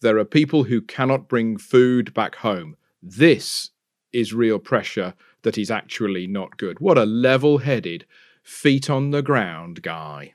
There 0.00 0.18
are 0.18 0.24
people 0.24 0.64
who 0.64 0.80
cannot 0.80 1.28
bring 1.28 1.58
food 1.58 2.14
back 2.14 2.36
home. 2.36 2.76
This 3.02 3.70
is 4.12 4.32
real 4.32 4.58
pressure 4.58 5.14
that 5.42 5.58
is 5.58 5.70
actually 5.70 6.26
not 6.26 6.56
good. 6.56 6.80
What 6.80 6.98
a 6.98 7.04
level 7.04 7.58
headed, 7.58 8.06
feet 8.42 8.88
on 8.88 9.10
the 9.10 9.22
ground 9.22 9.82
guy. 9.82 10.34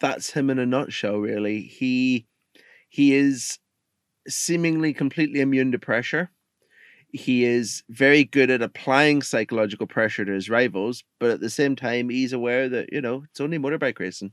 That's 0.00 0.30
him 0.30 0.48
in 0.48 0.58
a 0.58 0.66
nutshell, 0.66 1.18
really. 1.18 1.62
He 1.62 2.26
he 2.88 3.14
is 3.14 3.58
seemingly 4.26 4.94
completely 4.94 5.40
immune 5.40 5.72
to 5.72 5.78
pressure 5.78 6.30
he 7.10 7.44
is 7.44 7.82
very 7.88 8.24
good 8.24 8.50
at 8.50 8.62
applying 8.62 9.22
psychological 9.22 9.86
pressure 9.86 10.24
to 10.24 10.32
his 10.32 10.50
rivals, 10.50 11.04
but 11.18 11.30
at 11.30 11.40
the 11.40 11.50
same 11.50 11.74
time, 11.74 12.10
he's 12.10 12.32
aware 12.32 12.68
that 12.68 12.92
you 12.92 13.00
know 13.00 13.24
it's 13.30 13.40
only 13.40 13.58
motorbike 13.58 13.98
racing. 13.98 14.32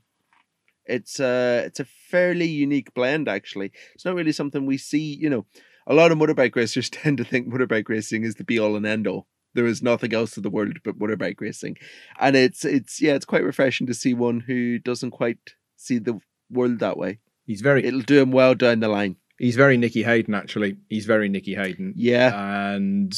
It's 0.85 1.19
uh 1.19 1.63
it's 1.65 1.79
a 1.79 1.85
fairly 1.85 2.47
unique 2.47 2.93
blend, 2.93 3.27
actually. 3.27 3.71
It's 3.93 4.05
not 4.05 4.15
really 4.15 4.33
something 4.33 4.65
we 4.65 4.77
see. 4.77 5.15
You 5.15 5.29
know, 5.29 5.45
a 5.87 5.93
lot 5.93 6.11
of 6.11 6.17
motorbike 6.17 6.55
racers 6.55 6.89
tend 6.89 7.17
to 7.17 7.23
think 7.23 7.47
motorbike 7.47 7.89
racing 7.89 8.23
is 8.23 8.35
the 8.35 8.43
be 8.43 8.59
all 8.59 8.75
and 8.75 8.85
end 8.85 9.07
all. 9.07 9.27
There 9.53 9.65
is 9.65 9.81
nothing 9.81 10.13
else 10.13 10.35
in 10.35 10.43
the 10.43 10.49
world 10.49 10.79
but 10.83 10.99
motorbike 10.99 11.39
racing, 11.39 11.77
and 12.19 12.35
it's 12.35 12.65
it's 12.65 13.01
yeah, 13.01 13.13
it's 13.13 13.25
quite 13.25 13.43
refreshing 13.43 13.87
to 13.87 13.93
see 13.93 14.13
one 14.13 14.41
who 14.41 14.79
doesn't 14.79 15.11
quite 15.11 15.55
see 15.77 15.97
the 15.97 16.19
world 16.49 16.79
that 16.79 16.97
way. 16.97 17.19
He's 17.45 17.61
very. 17.61 17.85
It'll 17.85 18.01
do 18.01 18.21
him 18.21 18.31
well 18.31 18.53
down 18.53 18.81
the 18.81 18.89
line. 18.89 19.15
He's 19.37 19.55
very 19.55 19.77
Nicky 19.77 20.03
Hayden, 20.03 20.33
actually. 20.33 20.77
He's 20.89 21.05
very 21.05 21.29
Nicky 21.29 21.55
Hayden. 21.55 21.93
Yeah, 21.95 22.73
and 22.73 23.13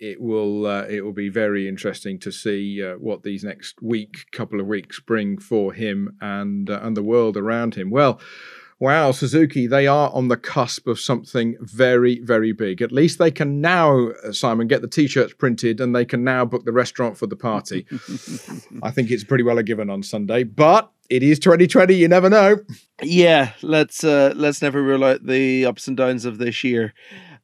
it 0.00 0.20
will 0.20 0.66
uh, 0.66 0.84
it 0.88 1.02
will 1.02 1.12
be 1.12 1.28
very 1.28 1.68
interesting 1.68 2.18
to 2.20 2.32
see 2.32 2.82
uh, 2.82 2.94
what 2.94 3.22
these 3.22 3.44
next 3.44 3.80
week, 3.80 4.26
couple 4.32 4.60
of 4.60 4.66
weeks, 4.66 5.00
bring 5.00 5.38
for 5.38 5.72
him 5.72 6.16
and 6.20 6.68
uh, 6.68 6.80
and 6.82 6.96
the 6.96 7.02
world 7.02 7.36
around 7.36 7.74
him. 7.74 7.90
Well, 7.90 8.20
Wow, 8.84 9.12
Suzuki, 9.12 9.66
they 9.66 9.86
are 9.86 10.10
on 10.12 10.28
the 10.28 10.36
cusp 10.36 10.86
of 10.88 11.00
something 11.00 11.56
very, 11.58 12.20
very 12.20 12.52
big. 12.52 12.82
At 12.82 12.92
least 12.92 13.18
they 13.18 13.30
can 13.30 13.62
now, 13.62 14.08
uh, 14.08 14.30
Simon, 14.30 14.68
get 14.68 14.82
the 14.82 14.88
t 14.88 15.06
shirts 15.06 15.32
printed 15.32 15.80
and 15.80 15.96
they 15.96 16.04
can 16.04 16.22
now 16.22 16.44
book 16.44 16.66
the 16.66 16.72
restaurant 16.72 17.16
for 17.16 17.26
the 17.26 17.34
party. 17.34 17.86
I 18.82 18.90
think 18.90 19.10
it's 19.10 19.24
pretty 19.24 19.42
well 19.42 19.56
a 19.56 19.62
given 19.62 19.88
on 19.88 20.02
Sunday, 20.02 20.42
but 20.42 20.92
it 21.08 21.22
is 21.22 21.38
2020. 21.38 21.94
You 21.94 22.08
never 22.08 22.28
know. 22.28 22.58
Yeah, 23.02 23.52
let's 23.62 24.04
uh, 24.04 24.34
let's 24.36 24.60
never 24.60 24.82
rule 24.82 25.02
out 25.02 25.24
the 25.24 25.64
ups 25.64 25.88
and 25.88 25.96
downs 25.96 26.26
of 26.26 26.36
this 26.36 26.62
year. 26.62 26.92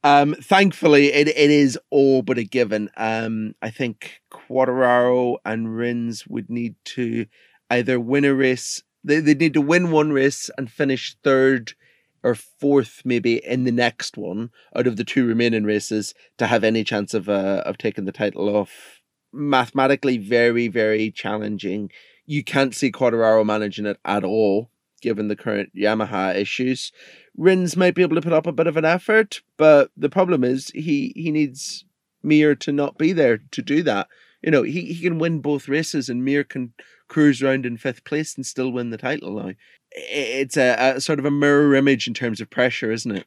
Um, 0.04 0.34
thankfully, 0.34 1.10
it, 1.10 1.28
it 1.28 1.50
is 1.50 1.78
all 1.88 2.20
but 2.20 2.36
a 2.36 2.44
given. 2.44 2.90
Um, 2.98 3.54
I 3.62 3.70
think 3.70 4.20
Quartararo 4.30 5.38
and 5.46 5.74
Rins 5.74 6.26
would 6.26 6.50
need 6.50 6.74
to 6.96 7.24
either 7.70 7.98
win 7.98 8.26
a 8.26 8.34
race 8.34 8.82
they, 9.02 9.20
they 9.20 9.34
need 9.34 9.54
to 9.54 9.60
win 9.60 9.90
one 9.90 10.12
race 10.12 10.50
and 10.56 10.70
finish 10.70 11.16
third 11.22 11.74
or 12.22 12.34
fourth 12.34 13.02
maybe 13.04 13.44
in 13.44 13.64
the 13.64 13.72
next 13.72 14.16
one 14.16 14.50
out 14.76 14.86
of 14.86 14.96
the 14.96 15.04
two 15.04 15.26
remaining 15.26 15.64
races 15.64 16.14
to 16.38 16.46
have 16.46 16.62
any 16.62 16.84
chance 16.84 17.14
of 17.14 17.28
uh, 17.28 17.62
of 17.64 17.78
taking 17.78 18.04
the 18.04 18.12
title 18.12 18.54
off. 18.54 19.00
Mathematically, 19.32 20.18
very 20.18 20.68
very 20.68 21.10
challenging. 21.10 21.90
You 22.26 22.44
can't 22.44 22.74
see 22.74 22.92
Quartararo 22.92 23.44
managing 23.44 23.86
it 23.86 23.98
at 24.04 24.24
all, 24.24 24.70
given 25.00 25.28
the 25.28 25.36
current 25.36 25.70
Yamaha 25.74 26.34
issues. 26.36 26.92
Rins 27.36 27.76
might 27.76 27.94
be 27.94 28.02
able 28.02 28.16
to 28.16 28.22
put 28.22 28.32
up 28.32 28.46
a 28.46 28.52
bit 28.52 28.66
of 28.66 28.76
an 28.76 28.84
effort, 28.84 29.42
but 29.56 29.90
the 29.96 30.10
problem 30.10 30.44
is 30.44 30.70
he 30.74 31.12
he 31.16 31.30
needs 31.30 31.84
Mir 32.22 32.54
to 32.56 32.72
not 32.72 32.98
be 32.98 33.12
there 33.12 33.38
to 33.38 33.62
do 33.62 33.82
that. 33.84 34.08
You 34.42 34.50
know, 34.50 34.62
he, 34.62 34.92
he 34.92 35.02
can 35.02 35.18
win 35.18 35.40
both 35.40 35.68
races 35.68 36.08
and 36.08 36.24
Mir 36.24 36.44
can 36.44 36.72
cruise 37.10 37.42
around 37.42 37.66
in 37.66 37.76
fifth 37.76 38.04
place 38.04 38.34
and 38.34 38.46
still 38.46 38.72
win 38.72 38.88
the 38.88 38.96
title 38.96 39.34
now. 39.34 39.52
It's 39.90 40.56
a, 40.56 40.94
a 40.96 41.00
sort 41.00 41.18
of 41.18 41.26
a 41.26 41.30
mirror 41.30 41.74
image 41.74 42.06
in 42.08 42.14
terms 42.14 42.40
of 42.40 42.48
pressure, 42.48 42.90
isn't 42.90 43.14
it? 43.14 43.26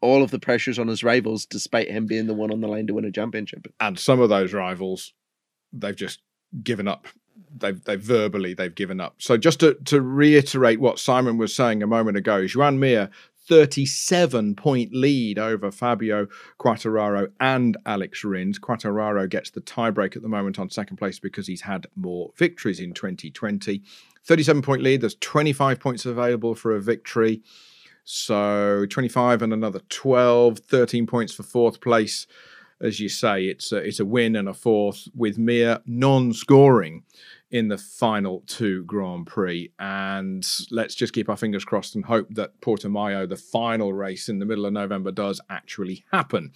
All 0.00 0.22
of 0.22 0.30
the 0.30 0.38
pressures 0.38 0.78
on 0.78 0.88
his 0.88 1.04
rivals, 1.04 1.44
despite 1.44 1.90
him 1.90 2.06
being 2.06 2.26
the 2.26 2.34
one 2.34 2.50
on 2.50 2.60
the 2.60 2.68
line 2.68 2.86
to 2.86 2.94
win 2.94 3.04
a 3.04 3.12
championship. 3.12 3.66
And 3.78 3.98
some 3.98 4.20
of 4.20 4.30
those 4.30 4.54
rivals, 4.54 5.12
they've 5.72 5.94
just 5.94 6.20
given 6.62 6.88
up. 6.88 7.06
They've 7.54 7.82
they 7.84 7.96
verbally 7.96 8.54
they've 8.54 8.74
given 8.74 9.00
up. 9.00 9.16
So 9.18 9.36
just 9.36 9.60
to, 9.60 9.74
to 9.84 10.00
reiterate 10.00 10.80
what 10.80 10.98
Simon 10.98 11.36
was 11.38 11.54
saying 11.54 11.82
a 11.82 11.86
moment 11.86 12.16
ago, 12.16 12.46
Joan 12.46 12.78
Mir 12.78 13.10
37 13.52 14.54
point 14.54 14.94
lead 14.94 15.38
over 15.38 15.70
Fabio 15.70 16.26
Quartararo 16.58 17.30
and 17.38 17.76
Alex 17.84 18.24
Rins. 18.24 18.58
Quartararo 18.58 19.28
gets 19.28 19.50
the 19.50 19.60
tiebreak 19.60 20.16
at 20.16 20.22
the 20.22 20.28
moment 20.28 20.58
on 20.58 20.70
second 20.70 20.96
place 20.96 21.18
because 21.18 21.46
he's 21.46 21.60
had 21.60 21.86
more 21.94 22.30
victories 22.38 22.80
in 22.80 22.94
2020. 22.94 23.82
37 24.24 24.62
point 24.62 24.80
lead, 24.82 25.02
there's 25.02 25.16
25 25.16 25.78
points 25.80 26.06
available 26.06 26.54
for 26.54 26.74
a 26.74 26.80
victory. 26.80 27.42
So 28.04 28.86
25 28.88 29.42
and 29.42 29.52
another 29.52 29.80
12, 29.90 30.60
13 30.60 31.06
points 31.06 31.34
for 31.34 31.42
fourth 31.42 31.82
place. 31.82 32.26
As 32.80 33.00
you 33.00 33.10
say, 33.10 33.44
it's 33.44 33.70
a, 33.70 33.76
it's 33.76 34.00
a 34.00 34.06
win 34.06 34.34
and 34.34 34.48
a 34.48 34.54
fourth 34.54 35.08
with 35.14 35.36
Mir 35.36 35.80
non 35.84 36.32
scoring 36.32 37.02
in 37.52 37.68
the 37.68 37.78
final 37.78 38.42
two 38.46 38.82
Grand 38.84 39.26
Prix. 39.26 39.72
And 39.78 40.44
let's 40.70 40.94
just 40.94 41.12
keep 41.12 41.28
our 41.28 41.36
fingers 41.36 41.64
crossed 41.64 41.94
and 41.94 42.04
hope 42.04 42.26
that 42.30 42.60
Portimao, 42.60 43.28
the 43.28 43.36
final 43.36 43.92
race 43.92 44.28
in 44.28 44.38
the 44.38 44.46
middle 44.46 44.66
of 44.66 44.72
November, 44.72 45.12
does 45.12 45.40
actually 45.48 46.04
happen. 46.10 46.52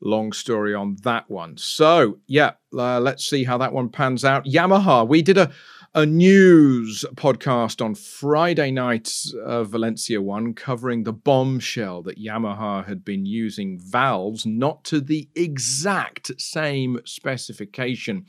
Long 0.00 0.32
story 0.32 0.74
on 0.74 0.96
that 1.02 1.30
one. 1.30 1.58
So, 1.58 2.18
yeah, 2.26 2.52
uh, 2.76 2.98
let's 2.98 3.28
see 3.28 3.44
how 3.44 3.58
that 3.58 3.74
one 3.74 3.90
pans 3.90 4.24
out. 4.24 4.46
Yamaha, 4.46 5.06
we 5.06 5.20
did 5.22 5.38
a 5.38 5.52
a 5.92 6.06
news 6.06 7.04
podcast 7.16 7.84
on 7.84 7.96
Friday 7.96 8.70
night 8.70 9.12
of 9.44 9.70
Valencia 9.70 10.22
1 10.22 10.54
covering 10.54 11.02
the 11.02 11.12
bombshell 11.12 12.00
that 12.02 12.16
Yamaha 12.16 12.86
had 12.86 13.04
been 13.04 13.26
using 13.26 13.76
valves 13.76 14.46
not 14.46 14.84
to 14.84 15.00
the 15.00 15.28
exact 15.34 16.30
same 16.40 17.00
specification 17.04 18.24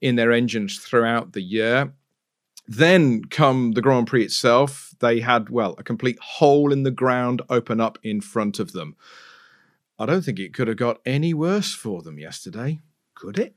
in 0.00 0.16
their 0.16 0.32
engines 0.32 0.78
throughout 0.78 1.32
the 1.32 1.42
year. 1.42 1.92
Then 2.68 3.24
come 3.24 3.72
the 3.72 3.82
Grand 3.82 4.08
Prix 4.08 4.24
itself, 4.24 4.94
they 5.00 5.20
had, 5.20 5.50
well, 5.50 5.74
a 5.78 5.84
complete 5.84 6.18
hole 6.20 6.72
in 6.72 6.82
the 6.82 6.90
ground 6.90 7.42
open 7.48 7.80
up 7.80 7.98
in 8.02 8.20
front 8.20 8.58
of 8.58 8.72
them. 8.72 8.96
I 9.98 10.06
don't 10.06 10.22
think 10.22 10.38
it 10.38 10.52
could 10.52 10.68
have 10.68 10.76
got 10.76 11.00
any 11.06 11.32
worse 11.32 11.72
for 11.72 12.02
them 12.02 12.18
yesterday, 12.18 12.80
could 13.14 13.38
it? 13.38 13.54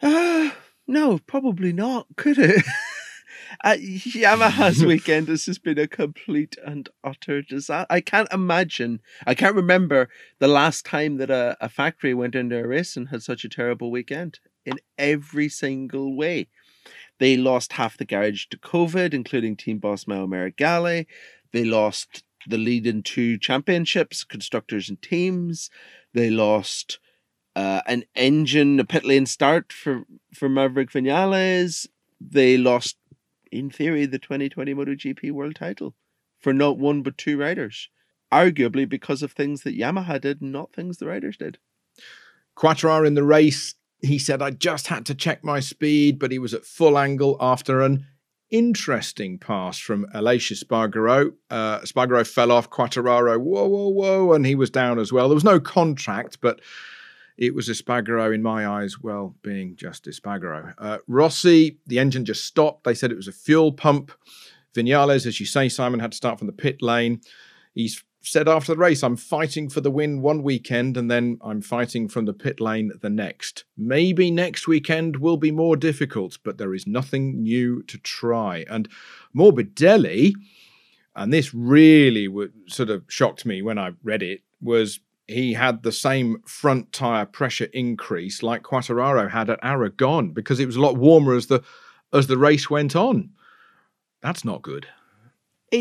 Uh, 0.00 0.50
no, 0.86 1.18
probably 1.26 1.72
not, 1.72 2.06
could 2.16 2.38
it? 2.38 2.64
uh, 3.64 3.76
Yamaha's 3.78 4.84
weekend 4.84 5.28
has 5.28 5.44
just 5.44 5.62
been 5.64 5.78
a 5.78 5.88
complete 5.88 6.56
and 6.64 6.88
utter 7.02 7.42
disaster. 7.42 7.86
I 7.90 8.00
can't 8.00 8.32
imagine, 8.32 9.00
I 9.26 9.34
can't 9.34 9.56
remember 9.56 10.08
the 10.38 10.48
last 10.48 10.86
time 10.86 11.16
that 11.16 11.30
a, 11.30 11.56
a 11.60 11.68
factory 11.68 12.14
went 12.14 12.34
into 12.34 12.58
a 12.58 12.66
race 12.66 12.96
and 12.96 13.08
had 13.08 13.22
such 13.22 13.44
a 13.44 13.48
terrible 13.48 13.90
weekend 13.90 14.38
in 14.66 14.78
every 14.98 15.48
single 15.48 16.14
way. 16.14 16.48
They 17.18 17.36
lost 17.36 17.74
half 17.74 17.96
the 17.96 18.04
garage 18.04 18.46
to 18.50 18.58
COVID, 18.58 19.14
including 19.14 19.56
team 19.56 19.78
boss 19.78 20.06
Mauro 20.06 20.26
Meregalli. 20.26 21.06
They 21.52 21.64
lost 21.64 22.24
the 22.46 22.58
lead 22.58 22.86
in 22.86 23.02
two 23.02 23.38
championships, 23.38 24.24
constructors 24.24 24.88
and 24.88 25.00
teams. 25.00 25.70
They 26.12 26.30
lost 26.30 26.98
uh, 27.54 27.80
an 27.86 28.04
engine, 28.14 28.78
a 28.78 28.84
pit 28.84 29.04
lane 29.04 29.26
start 29.26 29.72
for, 29.72 30.04
for 30.34 30.48
Maverick 30.48 30.90
Vinales. 30.90 31.86
They 32.20 32.56
lost, 32.58 32.96
in 33.50 33.70
theory, 33.70 34.06
the 34.06 34.18
2020 34.18 34.74
MotoGP 34.74 35.32
world 35.32 35.56
title 35.56 35.94
for 36.38 36.52
not 36.52 36.78
one 36.78 37.02
but 37.02 37.16
two 37.16 37.38
riders. 37.38 37.88
Arguably 38.32 38.88
because 38.88 39.22
of 39.22 39.32
things 39.32 39.62
that 39.62 39.78
Yamaha 39.78 40.20
did, 40.20 40.42
not 40.42 40.72
things 40.72 40.98
the 40.98 41.06
riders 41.06 41.36
did. 41.36 41.58
Quartararo 42.56 43.06
in 43.06 43.14
the 43.14 43.24
race 43.24 43.74
he 44.00 44.18
said, 44.18 44.42
I 44.42 44.50
just 44.50 44.88
had 44.88 45.06
to 45.06 45.14
check 45.14 45.42
my 45.44 45.60
speed, 45.60 46.18
but 46.18 46.30
he 46.30 46.38
was 46.38 46.54
at 46.54 46.64
full 46.64 46.98
angle 46.98 47.36
after 47.40 47.80
an 47.82 48.06
interesting 48.50 49.38
pass 49.38 49.78
from 49.78 50.06
Aleix 50.14 50.52
Espargaro. 50.52 51.32
Uh, 51.50 51.80
Espargaro 51.80 52.26
fell 52.26 52.52
off, 52.52 52.70
Quartararo, 52.70 53.40
whoa, 53.40 53.66
whoa, 53.66 53.88
whoa, 53.88 54.32
and 54.32 54.46
he 54.46 54.54
was 54.54 54.70
down 54.70 54.98
as 54.98 55.12
well. 55.12 55.28
There 55.28 55.34
was 55.34 55.44
no 55.44 55.60
contract, 55.60 56.38
but 56.40 56.60
it 57.36 57.54
was 57.54 57.68
Espargaro 57.68 58.34
in 58.34 58.42
my 58.42 58.66
eyes, 58.66 59.00
well, 59.00 59.34
being 59.42 59.76
just 59.76 60.06
Espargaro. 60.06 60.74
Uh, 60.78 60.98
Rossi, 61.06 61.78
the 61.86 61.98
engine 61.98 62.24
just 62.24 62.44
stopped. 62.44 62.84
They 62.84 62.94
said 62.94 63.10
it 63.10 63.16
was 63.16 63.28
a 63.28 63.32
fuel 63.32 63.72
pump. 63.72 64.12
Vinales, 64.74 65.26
as 65.26 65.40
you 65.40 65.46
say, 65.46 65.68
Simon 65.68 66.00
had 66.00 66.12
to 66.12 66.16
start 66.16 66.38
from 66.38 66.46
the 66.46 66.52
pit 66.52 66.82
lane. 66.82 67.20
He's 67.74 68.02
said 68.26 68.48
after 68.48 68.72
the 68.72 68.78
race, 68.78 69.04
I'm 69.04 69.16
fighting 69.16 69.68
for 69.68 69.80
the 69.80 69.90
win 69.90 70.20
one 70.20 70.42
weekend 70.42 70.96
and 70.96 71.08
then 71.08 71.38
I'm 71.42 71.62
fighting 71.62 72.08
from 72.08 72.24
the 72.24 72.32
pit 72.32 72.60
lane 72.60 72.90
the 73.00 73.08
next. 73.08 73.64
Maybe 73.76 74.32
next 74.32 74.66
weekend 74.66 75.18
will 75.18 75.36
be 75.36 75.52
more 75.52 75.76
difficult, 75.76 76.38
but 76.42 76.58
there 76.58 76.74
is 76.74 76.88
nothing 76.88 77.42
new 77.42 77.84
to 77.84 77.98
try. 77.98 78.64
And 78.68 78.88
Morbidelli, 79.34 80.32
and 81.14 81.32
this 81.32 81.54
really 81.54 82.28
sort 82.66 82.90
of 82.90 83.04
shocked 83.06 83.46
me 83.46 83.62
when 83.62 83.78
I 83.78 83.92
read 84.02 84.24
it, 84.24 84.42
was 84.60 84.98
he 85.28 85.52
had 85.52 85.82
the 85.82 85.92
same 85.92 86.42
front 86.46 86.92
tire 86.92 87.26
pressure 87.26 87.68
increase 87.72 88.42
like 88.42 88.62
Quartararo 88.62 89.30
had 89.30 89.50
at 89.50 89.60
Aragon 89.62 90.30
because 90.30 90.58
it 90.58 90.66
was 90.66 90.76
a 90.76 90.80
lot 90.80 90.96
warmer 90.96 91.34
as 91.34 91.46
the 91.46 91.62
as 92.12 92.26
the 92.26 92.38
race 92.38 92.68
went 92.68 92.96
on. 92.96 93.30
That's 94.20 94.44
not 94.44 94.62
good 94.62 94.88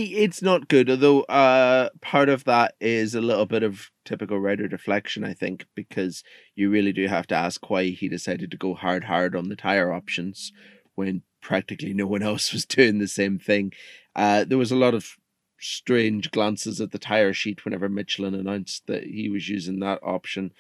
it's 0.04 0.42
not 0.42 0.68
good, 0.68 0.90
although 0.90 1.22
uh, 1.24 1.90
part 2.02 2.30
of 2.30 2.44
that 2.46 2.76
is 2.80 3.16
a 3.16 3.22
little 3.22 3.46
bit 3.46 3.64
of 3.64 3.92
typical 4.04 4.40
rider 4.40 4.68
deflection, 4.68 5.24
I 5.24 5.34
think, 5.34 5.66
because 5.76 6.24
you 6.56 6.70
really 6.70 6.94
do 6.94 7.08
have 7.08 7.28
to 7.28 7.36
ask 7.36 7.70
why 7.70 7.86
he 7.86 8.08
decided 8.08 8.52
to 8.52 8.58
go 8.58 8.74
hard, 8.74 9.06
hard 9.06 9.36
on 9.36 9.50
the 9.50 9.56
tire 9.56 9.92
options 9.92 10.52
when 10.96 11.24
practically 11.42 11.94
no 11.94 12.08
one 12.08 12.24
else 12.32 12.54
was 12.54 12.66
doing 12.66 13.00
the 13.00 13.08
same 13.08 13.40
thing. 13.40 13.74
Uh, 14.16 14.44
there 14.44 14.58
was 14.58 14.72
a 14.72 14.78
lot 14.78 14.94
of 14.94 15.18
strange 15.60 16.32
glances 16.32 16.82
at 16.82 16.92
the 16.92 17.00
tire 17.00 17.34
sheet 17.34 17.66
whenever 17.66 17.90
Michelin 17.90 18.36
announced 18.36 18.88
that 18.88 19.04
he 19.04 19.30
was 19.30 19.50
using 19.50 19.80
that 19.80 20.00
option. 20.04 20.52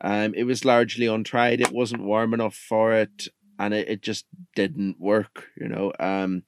Um, 0.00 0.34
it 0.34 0.44
was 0.44 0.64
largely 0.64 1.06
untried. 1.06 1.60
It 1.60 1.72
wasn't 1.72 2.02
warm 2.02 2.34
enough 2.34 2.54
for 2.54 2.92
it, 2.92 3.28
and 3.58 3.72
it, 3.72 3.88
it 3.88 4.02
just 4.02 4.26
didn't 4.54 5.00
work. 5.00 5.46
You 5.56 5.68
know, 5.68 5.92
um, 6.00 6.42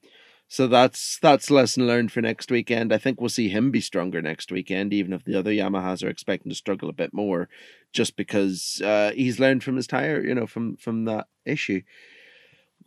so 0.48 0.66
that's 0.66 1.18
that's 1.20 1.50
lesson 1.50 1.86
learned 1.86 2.12
for 2.12 2.20
next 2.20 2.50
weekend. 2.50 2.92
I 2.92 2.98
think 2.98 3.20
we'll 3.20 3.30
see 3.30 3.48
him 3.48 3.70
be 3.70 3.80
stronger 3.80 4.20
next 4.20 4.52
weekend, 4.52 4.92
even 4.92 5.12
if 5.12 5.24
the 5.24 5.36
other 5.38 5.50
Yamahas 5.50 6.04
are 6.04 6.10
expecting 6.10 6.50
to 6.50 6.56
struggle 6.56 6.88
a 6.88 6.92
bit 6.92 7.14
more, 7.14 7.48
just 7.92 8.16
because 8.16 8.80
uh, 8.84 9.12
he's 9.14 9.40
learned 9.40 9.64
from 9.64 9.76
his 9.76 9.86
tire, 9.86 10.22
you 10.24 10.34
know, 10.34 10.46
from 10.46 10.76
from 10.76 11.06
that 11.06 11.26
issue. 11.44 11.82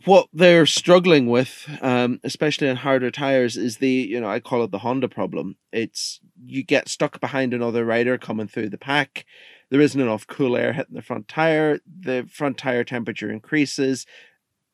What 0.05 0.27
they're 0.31 0.67
struggling 0.67 1.25
with, 1.25 1.67
um, 1.81 2.19
especially 2.23 2.69
on 2.69 2.75
harder 2.75 3.09
tires, 3.09 3.57
is 3.57 3.77
the 3.77 3.89
you 3.89 4.21
know 4.21 4.29
I 4.29 4.39
call 4.39 4.63
it 4.63 4.71
the 4.71 4.79
Honda 4.79 5.09
problem. 5.09 5.57
It's 5.71 6.19
you 6.45 6.63
get 6.63 6.87
stuck 6.87 7.19
behind 7.19 7.53
another 7.53 7.83
rider 7.83 8.17
coming 8.17 8.47
through 8.47 8.69
the 8.69 8.77
pack. 8.77 9.25
There 9.69 9.81
isn't 9.81 9.99
enough 9.99 10.27
cool 10.27 10.55
air 10.55 10.71
hitting 10.71 10.95
the 10.95 11.01
front 11.01 11.27
tire. 11.27 11.79
The 11.85 12.29
front 12.31 12.57
tire 12.57 12.83
temperature 12.83 13.31
increases 13.31 14.05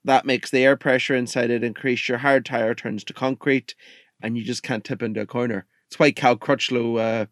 that 0.06 0.26
makes 0.26 0.52
the 0.52 0.64
air 0.64 0.76
pressure 0.76 1.16
inside 1.16 1.50
it 1.50 1.64
increase. 1.64 2.08
Your 2.10 2.20
hard 2.20 2.46
tire 2.46 2.76
turns 2.76 3.04
to 3.06 3.14
concrete. 3.14 3.76
and 4.24 4.38
you 4.38 4.44
just 4.44 4.64
can't 4.64 4.84
tip 4.86 5.04
into 5.04 5.22
a 5.22 5.26
corner. 5.26 5.66
It's 5.88 6.00
why 6.00 6.12
Cal 6.12 6.38
Crutchlow 6.38 7.00
uh, 7.00 7.26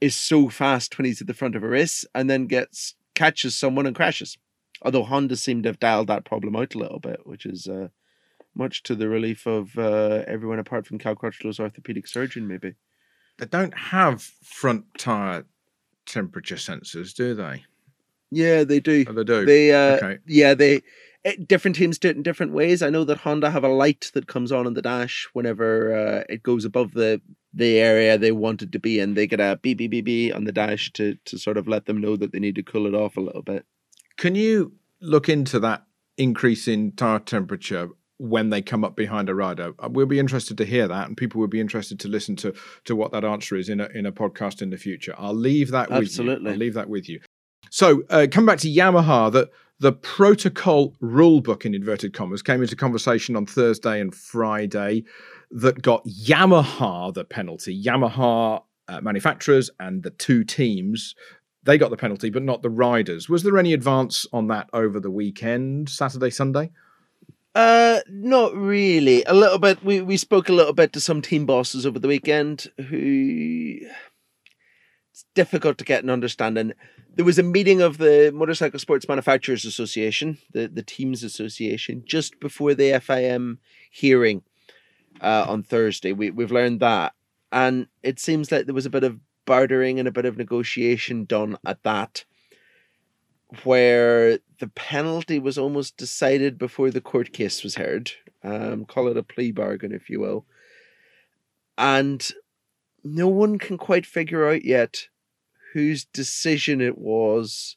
is 0.00 0.14
so 0.14 0.48
fast 0.48 0.96
when 0.96 1.04
he's 1.04 1.20
at 1.20 1.26
the 1.26 1.34
front 1.34 1.56
of 1.56 1.64
a 1.64 1.68
race 1.68 2.06
and 2.14 2.30
then 2.30 2.46
gets 2.46 2.94
catches 3.14 3.58
someone 3.58 3.86
and 3.86 3.94
crashes. 3.94 4.38
Although 4.80 5.02
Honda 5.04 5.36
seem 5.36 5.62
to 5.62 5.68
have 5.68 5.80
dialed 5.80 6.06
that 6.06 6.24
problem 6.24 6.56
out 6.56 6.74
a 6.74 6.78
little 6.78 7.00
bit, 7.00 7.26
which 7.26 7.44
is 7.44 7.66
uh, 7.66 7.88
much 8.54 8.82
to 8.84 8.94
the 8.94 9.08
relief 9.08 9.46
of 9.46 9.76
uh, 9.76 10.22
everyone 10.26 10.58
apart 10.58 10.86
from 10.86 10.98
Cal 10.98 11.14
Crutchlow's 11.14 11.60
orthopedic 11.60 12.06
surgeon, 12.06 12.48
maybe. 12.48 12.74
They 13.38 13.46
don't 13.46 13.76
have 13.76 14.22
front 14.22 14.84
tire 14.98 15.44
temperature 16.06 16.56
sensors, 16.56 17.14
do 17.14 17.34
they? 17.34 17.64
Yeah, 18.30 18.64
they 18.64 18.80
do. 18.80 19.04
Oh, 19.08 19.12
they 19.12 19.24
do. 19.24 19.44
They, 19.44 19.72
uh, 19.72 19.96
okay. 19.96 20.18
yeah, 20.26 20.54
they. 20.54 20.82
Different 21.46 21.76
teams 21.76 21.98
do 21.98 22.08
it 22.08 22.16
in 22.16 22.22
different 22.24 22.52
ways. 22.52 22.82
I 22.82 22.90
know 22.90 23.04
that 23.04 23.18
Honda 23.18 23.50
have 23.50 23.62
a 23.62 23.68
light 23.68 24.10
that 24.14 24.26
comes 24.26 24.50
on 24.50 24.66
in 24.66 24.74
the 24.74 24.82
dash 24.82 25.28
whenever 25.32 25.94
uh, 25.94 26.24
it 26.28 26.42
goes 26.42 26.64
above 26.64 26.94
the 26.94 27.20
the 27.54 27.78
area 27.78 28.18
they 28.18 28.32
want 28.32 28.62
it 28.62 28.72
to 28.72 28.78
be 28.80 28.98
in. 28.98 29.14
They 29.14 29.26
get 29.26 29.38
a 29.38 29.58
beep 29.62 29.78
beep 29.78 29.92
beep 29.92 30.04
beep 30.04 30.34
on 30.34 30.44
the 30.44 30.52
dash 30.52 30.92
to 30.94 31.16
to 31.26 31.38
sort 31.38 31.58
of 31.58 31.68
let 31.68 31.86
them 31.86 32.00
know 32.00 32.16
that 32.16 32.32
they 32.32 32.40
need 32.40 32.56
to 32.56 32.62
cool 32.62 32.86
it 32.86 32.94
off 32.94 33.16
a 33.16 33.20
little 33.20 33.42
bit. 33.42 33.64
Can 34.16 34.34
you 34.34 34.72
look 35.00 35.28
into 35.28 35.60
that 35.60 35.84
increase 36.16 36.66
in 36.66 36.92
tire 36.92 37.18
temperature 37.20 37.88
when 38.18 38.50
they 38.50 38.62
come 38.62 38.84
up 38.84 38.96
behind 38.96 39.28
a 39.28 39.34
rider? 39.34 39.74
Uh, 39.78 39.88
We'll 39.90 40.06
be 40.06 40.18
interested 40.18 40.58
to 40.58 40.64
hear 40.64 40.88
that, 40.88 41.06
and 41.06 41.16
people 41.16 41.40
will 41.40 41.48
be 41.48 41.60
interested 41.60 42.00
to 42.00 42.08
listen 42.08 42.34
to 42.36 42.52
to 42.84 42.96
what 42.96 43.12
that 43.12 43.24
answer 43.24 43.54
is 43.54 43.68
in 43.68 43.80
a 43.80 43.86
in 43.94 44.06
a 44.06 44.12
podcast 44.12 44.60
in 44.60 44.70
the 44.70 44.76
future. 44.76 45.14
I'll 45.16 45.34
leave 45.34 45.70
that 45.70 45.88
with 45.88 45.98
you. 45.98 46.04
Absolutely. 46.04 46.50
I'll 46.50 46.56
leave 46.58 46.74
that 46.74 46.88
with 46.88 47.08
you. 47.08 47.20
So, 47.70 48.02
uh, 48.10 48.26
come 48.30 48.46
back 48.46 48.58
to 48.60 48.68
Yamaha. 48.68 49.32
The 49.32 49.50
the 49.78 49.92
protocol 49.92 50.94
rule 51.00 51.40
book 51.40 51.66
in 51.66 51.74
inverted 51.74 52.12
commas 52.12 52.40
came 52.40 52.62
into 52.62 52.76
conversation 52.76 53.34
on 53.34 53.46
Thursday 53.46 54.00
and 54.00 54.14
Friday 54.14 55.02
that 55.50 55.82
got 55.82 56.06
Yamaha 56.06 57.12
the 57.12 57.24
penalty. 57.24 57.82
Yamaha 57.82 58.62
uh, 58.88 59.00
manufacturers 59.00 59.70
and 59.80 60.02
the 60.02 60.10
two 60.10 60.44
teams 60.44 61.14
they 61.64 61.78
got 61.78 61.90
the 61.90 61.96
penalty, 61.96 62.30
but 62.30 62.42
not 62.42 62.62
the 62.62 62.70
riders. 62.70 63.28
Was 63.28 63.42
there 63.42 63.58
any 63.58 63.72
advance 63.72 64.26
on 64.32 64.48
that 64.48 64.68
over 64.72 64.98
the 64.98 65.10
weekend, 65.10 65.88
Saturday, 65.88 66.30
Sunday? 66.30 66.70
Uh, 67.54 68.00
not 68.08 68.54
really. 68.54 69.22
A 69.24 69.34
little 69.34 69.58
bit. 69.58 69.84
We 69.84 70.00
we 70.00 70.16
spoke 70.16 70.48
a 70.48 70.54
little 70.54 70.72
bit 70.72 70.92
to 70.94 71.00
some 71.00 71.20
team 71.20 71.46
bosses 71.46 71.86
over 71.86 71.98
the 71.98 72.08
weekend 72.08 72.68
who 72.88 73.78
difficult 75.34 75.78
to 75.78 75.84
get 75.84 76.02
an 76.02 76.10
understanding. 76.10 76.72
There 77.14 77.24
was 77.24 77.38
a 77.38 77.42
meeting 77.42 77.80
of 77.80 77.98
the 77.98 78.30
Motorcycle 78.34 78.78
Sports 78.78 79.08
Manufacturers 79.08 79.64
Association, 79.64 80.38
the 80.52 80.68
the 80.68 80.82
teams 80.82 81.22
association, 81.22 82.02
just 82.06 82.40
before 82.40 82.74
the 82.74 82.92
FIM 82.92 83.58
hearing 83.90 84.42
uh, 85.20 85.46
on 85.48 85.62
Thursday. 85.62 86.12
We 86.12 86.30
we've 86.30 86.52
learned 86.52 86.80
that, 86.80 87.14
and 87.50 87.86
it 88.02 88.18
seems 88.18 88.50
like 88.50 88.66
there 88.66 88.74
was 88.74 88.86
a 88.86 88.90
bit 88.90 89.04
of 89.04 89.20
bartering 89.44 89.98
and 89.98 90.08
a 90.08 90.12
bit 90.12 90.24
of 90.24 90.36
negotiation 90.36 91.24
done 91.24 91.56
at 91.66 91.82
that 91.82 92.24
where 93.64 94.38
the 94.60 94.68
penalty 94.68 95.38
was 95.38 95.58
almost 95.58 95.96
decided 95.96 96.58
before 96.58 96.90
the 96.90 97.00
court 97.00 97.32
case 97.32 97.62
was 97.62 97.74
heard. 97.74 98.10
Um, 98.42 98.84
call 98.84 99.08
it 99.08 99.16
a 99.16 99.22
plea 99.22 99.52
bargain, 99.52 99.92
if 99.92 100.08
you 100.08 100.20
will. 100.20 100.46
And 101.76 102.26
no 103.04 103.28
one 103.28 103.58
can 103.58 103.78
quite 103.78 104.06
figure 104.06 104.48
out 104.48 104.64
yet 104.64 105.08
whose 105.72 106.04
decision 106.04 106.80
it 106.80 106.98
was 106.98 107.76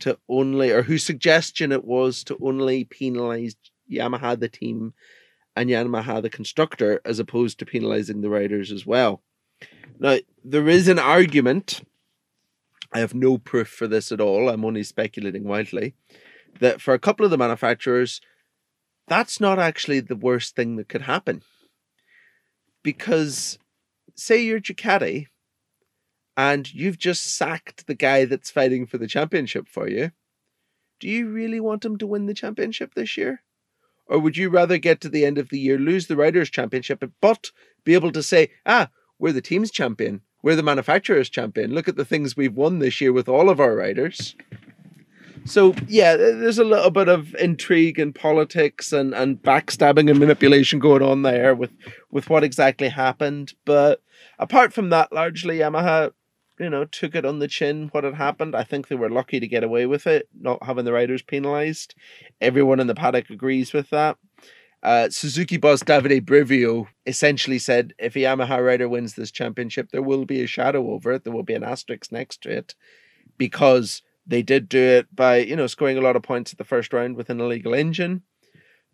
to 0.00 0.18
only, 0.28 0.70
or 0.70 0.82
whose 0.82 1.04
suggestion 1.04 1.72
it 1.72 1.84
was 1.84 2.24
to 2.24 2.36
only 2.42 2.84
penalise 2.84 3.54
Yamaha, 3.90 4.38
the 4.38 4.48
team, 4.48 4.94
and 5.54 5.68
Yamaha, 5.70 6.22
the 6.22 6.30
constructor, 6.30 7.00
as 7.04 7.18
opposed 7.18 7.58
to 7.58 7.66
penalising 7.66 8.22
the 8.22 8.30
riders 8.30 8.72
as 8.72 8.86
well. 8.86 9.22
Now, 9.98 10.18
there 10.44 10.68
is 10.68 10.88
an 10.88 10.98
argument 10.98 11.82
I 12.92 12.98
have 12.98 13.14
no 13.14 13.38
proof 13.38 13.68
for 13.68 13.86
this 13.86 14.12
at 14.12 14.20
all. 14.20 14.48
I'm 14.48 14.64
only 14.64 14.82
speculating 14.82 15.44
wildly. 15.44 15.94
That 16.60 16.80
for 16.80 16.92
a 16.92 16.98
couple 16.98 17.24
of 17.24 17.30
the 17.30 17.38
manufacturers, 17.38 18.20
that's 19.08 19.40
not 19.40 19.58
actually 19.58 20.00
the 20.00 20.16
worst 20.16 20.54
thing 20.54 20.76
that 20.76 20.88
could 20.88 21.02
happen. 21.02 21.42
Because, 22.82 23.58
say 24.14 24.42
you're 24.42 24.60
Ducati 24.60 25.28
and 26.36 26.72
you've 26.72 26.98
just 26.98 27.36
sacked 27.36 27.86
the 27.86 27.94
guy 27.94 28.24
that's 28.24 28.50
fighting 28.50 28.86
for 28.86 28.98
the 28.98 29.06
championship 29.06 29.68
for 29.68 29.88
you. 29.88 30.12
Do 31.00 31.08
you 31.08 31.28
really 31.28 31.60
want 31.60 31.84
him 31.84 31.98
to 31.98 32.06
win 32.06 32.26
the 32.26 32.34
championship 32.34 32.94
this 32.94 33.16
year? 33.16 33.42
Or 34.06 34.18
would 34.18 34.36
you 34.36 34.50
rather 34.50 34.78
get 34.78 35.00
to 35.00 35.08
the 35.08 35.24
end 35.24 35.38
of 35.38 35.48
the 35.48 35.58
year, 35.58 35.78
lose 35.78 36.06
the 36.06 36.16
Riders' 36.16 36.50
Championship, 36.50 37.02
but 37.20 37.50
be 37.84 37.94
able 37.94 38.12
to 38.12 38.22
say, 38.22 38.50
ah, 38.66 38.88
we're 39.18 39.32
the 39.32 39.40
team's 39.40 39.70
champion, 39.70 40.20
we're 40.42 40.56
the 40.56 40.62
manufacturer's 40.62 41.30
champion. 41.30 41.72
Look 41.72 41.88
at 41.88 41.96
the 41.96 42.04
things 42.04 42.36
we've 42.36 42.54
won 42.54 42.78
this 42.78 43.00
year 43.00 43.12
with 43.12 43.28
all 43.28 43.48
of 43.48 43.60
our 43.60 43.74
riders. 43.74 44.34
So 45.44 45.74
yeah, 45.88 46.16
there's 46.16 46.58
a 46.58 46.64
little 46.64 46.90
bit 46.90 47.08
of 47.08 47.34
intrigue 47.36 47.98
and 47.98 48.14
politics 48.14 48.92
and, 48.92 49.14
and 49.14 49.42
backstabbing 49.42 50.08
and 50.08 50.18
manipulation 50.18 50.78
going 50.78 51.02
on 51.02 51.22
there 51.22 51.54
with, 51.54 51.72
with 52.10 52.30
what 52.30 52.44
exactly 52.44 52.88
happened. 52.88 53.54
But 53.64 54.02
apart 54.38 54.72
from 54.72 54.90
that, 54.90 55.12
largely 55.12 55.58
Yamaha, 55.58 56.12
you 56.58 56.70
know, 56.70 56.84
took 56.84 57.14
it 57.14 57.24
on 57.24 57.38
the 57.38 57.48
chin 57.48 57.88
what 57.92 58.04
had 58.04 58.14
happened. 58.14 58.54
I 58.54 58.64
think 58.64 58.88
they 58.88 58.94
were 58.94 59.10
lucky 59.10 59.40
to 59.40 59.46
get 59.46 59.64
away 59.64 59.86
with 59.86 60.06
it, 60.06 60.28
not 60.38 60.62
having 60.62 60.84
the 60.84 60.92
riders 60.92 61.22
penalised. 61.22 61.94
Everyone 62.40 62.80
in 62.80 62.86
the 62.86 62.94
paddock 62.94 63.30
agrees 63.30 63.72
with 63.72 63.90
that. 63.90 64.18
Uh, 64.82 65.08
Suzuki 65.08 65.56
boss 65.56 65.82
Davide 65.82 66.24
Brivio 66.24 66.88
essentially 67.06 67.58
said 67.58 67.94
if 67.98 68.16
a 68.16 68.20
Yamaha 68.20 68.64
rider 68.64 68.88
wins 68.88 69.14
this 69.14 69.30
championship, 69.30 69.90
there 69.90 70.02
will 70.02 70.24
be 70.24 70.42
a 70.42 70.46
shadow 70.46 70.90
over 70.90 71.12
it. 71.12 71.24
There 71.24 71.32
will 71.32 71.44
be 71.44 71.54
an 71.54 71.62
asterisk 71.62 72.10
next 72.10 72.42
to 72.42 72.50
it 72.50 72.74
because 73.38 74.02
they 74.26 74.42
did 74.42 74.68
do 74.68 74.80
it 74.80 75.14
by, 75.14 75.38
you 75.38 75.54
know, 75.54 75.68
scoring 75.68 75.98
a 75.98 76.02
lot 76.02 76.16
of 76.16 76.22
points 76.22 76.52
at 76.52 76.58
the 76.58 76.64
first 76.64 76.92
round 76.92 77.16
with 77.16 77.30
an 77.30 77.40
illegal 77.40 77.74
engine. 77.74 78.22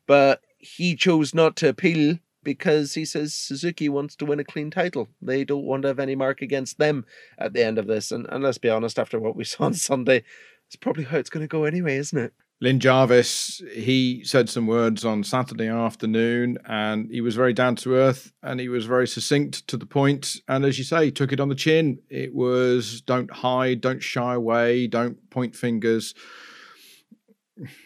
But 0.06 0.42
he 0.58 0.94
chose 0.94 1.34
not 1.34 1.56
to 1.56 1.68
appeal 1.68 2.18
because 2.42 2.94
he 2.94 3.04
says 3.04 3.34
Suzuki 3.34 3.88
wants 3.88 4.16
to 4.16 4.24
win 4.24 4.40
a 4.40 4.44
clean 4.44 4.70
title. 4.70 5.08
They 5.20 5.44
don't 5.44 5.64
want 5.64 5.82
to 5.82 5.88
have 5.88 5.98
any 5.98 6.14
mark 6.14 6.42
against 6.42 6.78
them 6.78 7.04
at 7.38 7.52
the 7.52 7.64
end 7.64 7.78
of 7.78 7.86
this. 7.86 8.10
And, 8.10 8.26
and 8.28 8.42
let's 8.42 8.58
be 8.58 8.70
honest, 8.70 8.98
after 8.98 9.18
what 9.18 9.36
we 9.36 9.44
saw 9.44 9.64
on 9.64 9.74
Sunday, 9.74 10.24
it's 10.66 10.76
probably 10.76 11.04
how 11.04 11.18
it's 11.18 11.30
going 11.30 11.44
to 11.44 11.48
go 11.48 11.64
anyway, 11.64 11.96
isn't 11.96 12.18
it? 12.18 12.32
Lin 12.60 12.80
Jarvis, 12.80 13.62
he 13.72 14.24
said 14.24 14.48
some 14.48 14.66
words 14.66 15.04
on 15.04 15.22
Saturday 15.22 15.68
afternoon 15.68 16.58
and 16.66 17.08
he 17.08 17.20
was 17.20 17.36
very 17.36 17.52
down 17.52 17.76
to 17.76 17.94
earth 17.94 18.32
and 18.42 18.58
he 18.58 18.68
was 18.68 18.84
very 18.84 19.06
succinct 19.06 19.66
to 19.68 19.76
the 19.76 19.86
point. 19.86 20.40
And 20.48 20.64
as 20.64 20.76
you 20.76 20.82
say, 20.82 21.10
took 21.12 21.32
it 21.32 21.38
on 21.38 21.48
the 21.48 21.54
chin. 21.54 22.00
It 22.10 22.34
was 22.34 23.00
don't 23.02 23.30
hide, 23.30 23.80
don't 23.80 24.02
shy 24.02 24.34
away, 24.34 24.88
don't 24.88 25.30
point 25.30 25.54
fingers. 25.54 26.14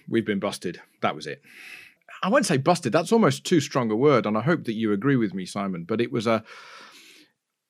We've 0.09 0.25
been 0.25 0.41
busted. 0.41 0.81
That 1.03 1.15
was 1.15 1.27
it. 1.27 1.43
I 2.23 2.29
won't 2.29 2.47
say 2.47 2.57
busted. 2.57 2.93
That's 2.93 3.13
almost 3.13 3.45
too 3.45 3.61
strong 3.61 3.91
a 3.91 3.97
word. 3.97 4.27
And 4.27 4.39
I 4.39 4.43
hope 4.43 4.65
that 4.65 4.75
you 4.75 4.93
agree 4.93 5.17
with 5.17 5.35
me, 5.35 5.45
Simon. 5.45 5.85
But 5.85 6.01
it 6.01 6.13
was 6.13 6.27
a, 6.27 6.45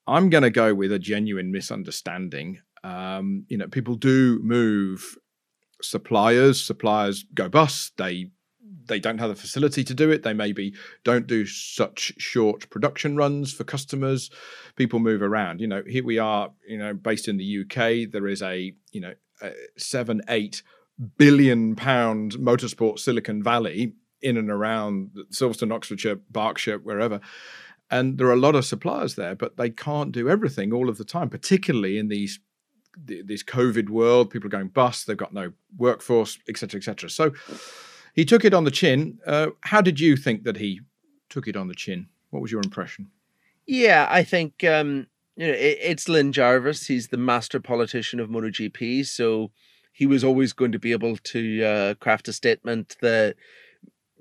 I'm 0.06 0.28
going 0.30 0.42
to 0.42 0.50
go 0.50 0.74
with 0.74 0.92
a 0.92 0.98
genuine 0.98 1.50
misunderstanding. 1.50 2.60
Um, 2.84 3.46
you 3.48 3.56
know, 3.56 3.68
people 3.68 3.94
do 3.94 4.40
move 4.42 5.16
suppliers 5.84 6.62
suppliers 6.62 7.24
go 7.34 7.48
bust 7.48 7.96
they 7.96 8.30
they 8.86 8.98
don't 8.98 9.18
have 9.18 9.28
the 9.28 9.34
facility 9.34 9.84
to 9.84 9.94
do 9.94 10.10
it 10.10 10.22
they 10.22 10.32
maybe 10.32 10.72
don't 11.04 11.26
do 11.26 11.44
such 11.46 12.12
short 12.18 12.68
production 12.70 13.16
runs 13.16 13.52
for 13.52 13.64
customers 13.64 14.30
people 14.76 14.98
move 14.98 15.22
around 15.22 15.60
you 15.60 15.66
know 15.66 15.82
here 15.86 16.04
we 16.04 16.18
are 16.18 16.50
you 16.66 16.78
know 16.78 16.94
based 16.94 17.28
in 17.28 17.36
the 17.36 17.60
uk 17.60 17.74
there 18.12 18.26
is 18.26 18.42
a 18.42 18.72
you 18.92 19.00
know 19.00 19.14
a 19.42 19.52
7 19.76 20.20
8 20.28 20.62
billion 21.16 21.74
pound 21.74 22.32
motorsport 22.34 22.98
silicon 22.98 23.42
valley 23.42 23.92
in 24.22 24.36
and 24.36 24.50
around 24.50 25.10
silverstone 25.30 25.72
oxfordshire 25.72 26.16
berkshire 26.30 26.78
wherever 26.78 27.20
and 27.90 28.16
there 28.16 28.26
are 28.26 28.32
a 28.32 28.36
lot 28.36 28.54
of 28.54 28.64
suppliers 28.64 29.14
there 29.14 29.34
but 29.34 29.56
they 29.56 29.70
can't 29.70 30.12
do 30.12 30.28
everything 30.28 30.72
all 30.72 30.88
of 30.88 30.98
the 30.98 31.04
time 31.04 31.28
particularly 31.28 31.98
in 31.98 32.08
these 32.08 32.38
this 32.96 33.42
COVID 33.42 33.88
world, 33.88 34.30
people 34.30 34.46
are 34.46 34.50
going 34.50 34.68
bust, 34.68 35.06
they've 35.06 35.16
got 35.16 35.32
no 35.32 35.52
workforce, 35.76 36.38
etc., 36.48 36.78
etc. 36.78 37.10
So 37.10 37.32
he 38.14 38.24
took 38.24 38.44
it 38.44 38.54
on 38.54 38.64
the 38.64 38.70
chin. 38.70 39.18
Uh, 39.26 39.48
how 39.62 39.80
did 39.80 39.98
you 39.98 40.16
think 40.16 40.44
that 40.44 40.56
he 40.56 40.80
took 41.28 41.48
it 41.48 41.56
on 41.56 41.68
the 41.68 41.74
chin? 41.74 42.08
What 42.30 42.42
was 42.42 42.52
your 42.52 42.60
impression? 42.62 43.10
Yeah, 43.66 44.06
I 44.10 44.22
think 44.22 44.64
um, 44.64 45.06
you 45.36 45.46
know 45.46 45.54
it, 45.54 45.78
it's 45.80 46.08
Lin 46.08 46.32
Jarvis. 46.32 46.86
He's 46.86 47.08
the 47.08 47.16
master 47.16 47.60
politician 47.60 48.20
of 48.20 48.28
MotoGP, 48.28 49.06
so 49.06 49.50
he 49.92 50.06
was 50.06 50.24
always 50.24 50.52
going 50.52 50.72
to 50.72 50.78
be 50.78 50.92
able 50.92 51.16
to 51.16 51.64
uh, 51.64 51.94
craft 51.94 52.28
a 52.28 52.32
statement 52.32 52.96
that 53.00 53.36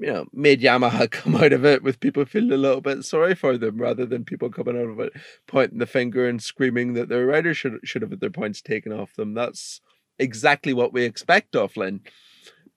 you 0.02 0.12
know 0.12 0.26
made 0.34 0.62
Yamaha 0.62 1.10
come 1.12 1.36
out 1.36 1.54
of 1.54 1.64
it 1.64 1.84
with 1.84 2.00
people 2.00 2.26
feeling 2.26 2.52
a 2.52 2.58
little 2.58 2.82
bit 2.82 3.06
sorry 3.06 3.36
for 3.36 3.58
them, 3.58 3.78
rather 3.78 4.06
than 4.06 4.26
people 4.26 4.50
coming 4.50 4.78
out 4.78 4.90
of 4.90 5.00
it 5.00 5.14
pointing 5.48 5.80
the 5.80 5.86
finger 5.86 6.28
and 6.28 6.42
screaming 6.42 6.94
that 6.94 7.08
their 7.10 7.26
riders 7.26 7.58
should 7.58 7.80
should 7.84 8.02
have 8.02 8.12
had 8.12 8.20
their 8.20 8.30
points 8.30 8.62
taken 8.62 8.92
off 8.92 9.14
them. 9.14 9.34
That's 9.34 9.80
exactly 10.20 10.74
what 10.74 10.94
we 10.94 11.04
expect 11.04 11.56
of 11.56 11.78
Lin. 11.78 12.02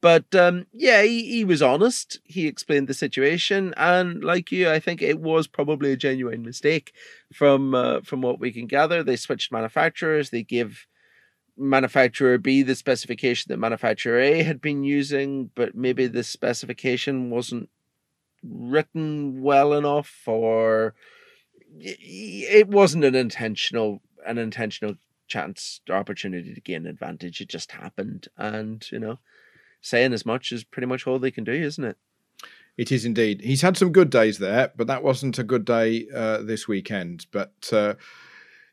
But 0.00 0.34
um, 0.34 0.66
yeah, 0.74 1.02
he, 1.02 1.24
he 1.24 1.44
was 1.46 1.62
honest. 1.62 2.20
He 2.24 2.46
explained 2.46 2.88
the 2.88 2.94
situation, 2.94 3.72
and 3.78 4.22
like 4.22 4.52
you, 4.52 4.68
I 4.68 4.78
think 4.78 5.00
it 5.00 5.18
was 5.18 5.46
probably 5.46 5.92
a 5.92 5.96
genuine 5.96 6.42
mistake 6.42 6.92
from 7.32 7.74
uh, 7.74 8.02
from 8.02 8.20
what 8.20 8.38
we 8.38 8.52
can 8.52 8.66
gather. 8.66 9.02
They 9.02 9.16
switched 9.16 9.50
manufacturers. 9.50 10.28
They 10.28 10.42
gave 10.42 10.86
manufacturer 11.56 12.38
B 12.38 12.62
the 12.62 12.74
specification 12.74 13.46
that 13.48 13.58
manufacturer 13.58 14.18
A 14.18 14.42
had 14.42 14.60
been 14.60 14.84
using, 14.84 15.50
but 15.54 15.74
maybe 15.74 16.06
the 16.06 16.24
specification 16.24 17.30
wasn't 17.30 17.68
written 18.42 19.42
well 19.42 19.72
enough, 19.72 20.22
or 20.26 20.94
it 21.78 22.68
wasn't 22.68 23.04
an 23.04 23.14
intentional 23.14 24.02
an 24.26 24.38
intentional 24.38 24.94
chance 25.26 25.80
or 25.88 25.96
opportunity 25.96 26.54
to 26.54 26.60
gain 26.60 26.86
advantage. 26.86 27.40
It 27.40 27.48
just 27.48 27.72
happened, 27.72 28.28
and 28.36 28.86
you 28.90 28.98
know 28.98 29.18
saying 29.80 30.14
as 30.14 30.24
much 30.24 30.50
is 30.50 30.64
pretty 30.64 30.86
much 30.86 31.06
all 31.06 31.18
they 31.18 31.30
can 31.30 31.44
do, 31.44 31.52
isn't 31.52 31.84
it? 31.84 31.96
It 32.76 32.90
is 32.90 33.04
indeed. 33.04 33.40
He's 33.42 33.62
had 33.62 33.76
some 33.76 33.92
good 33.92 34.10
days 34.10 34.38
there, 34.38 34.72
but 34.74 34.86
that 34.88 35.04
wasn't 35.04 35.38
a 35.38 35.44
good 35.44 35.64
day 35.64 36.08
uh, 36.12 36.38
this 36.38 36.66
weekend. 36.66 37.26
But 37.30 37.52
uh, 37.72 37.94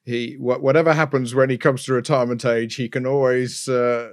he, 0.04 0.36
wh- 0.36 0.62
whatever 0.62 0.94
happens 0.94 1.36
when 1.36 1.50
he 1.50 1.58
comes 1.58 1.84
to 1.86 1.94
retirement 1.94 2.46
age, 2.46 2.76
he 2.76 2.90
can 2.90 3.06
always 3.06 3.68
uh, 3.68 4.10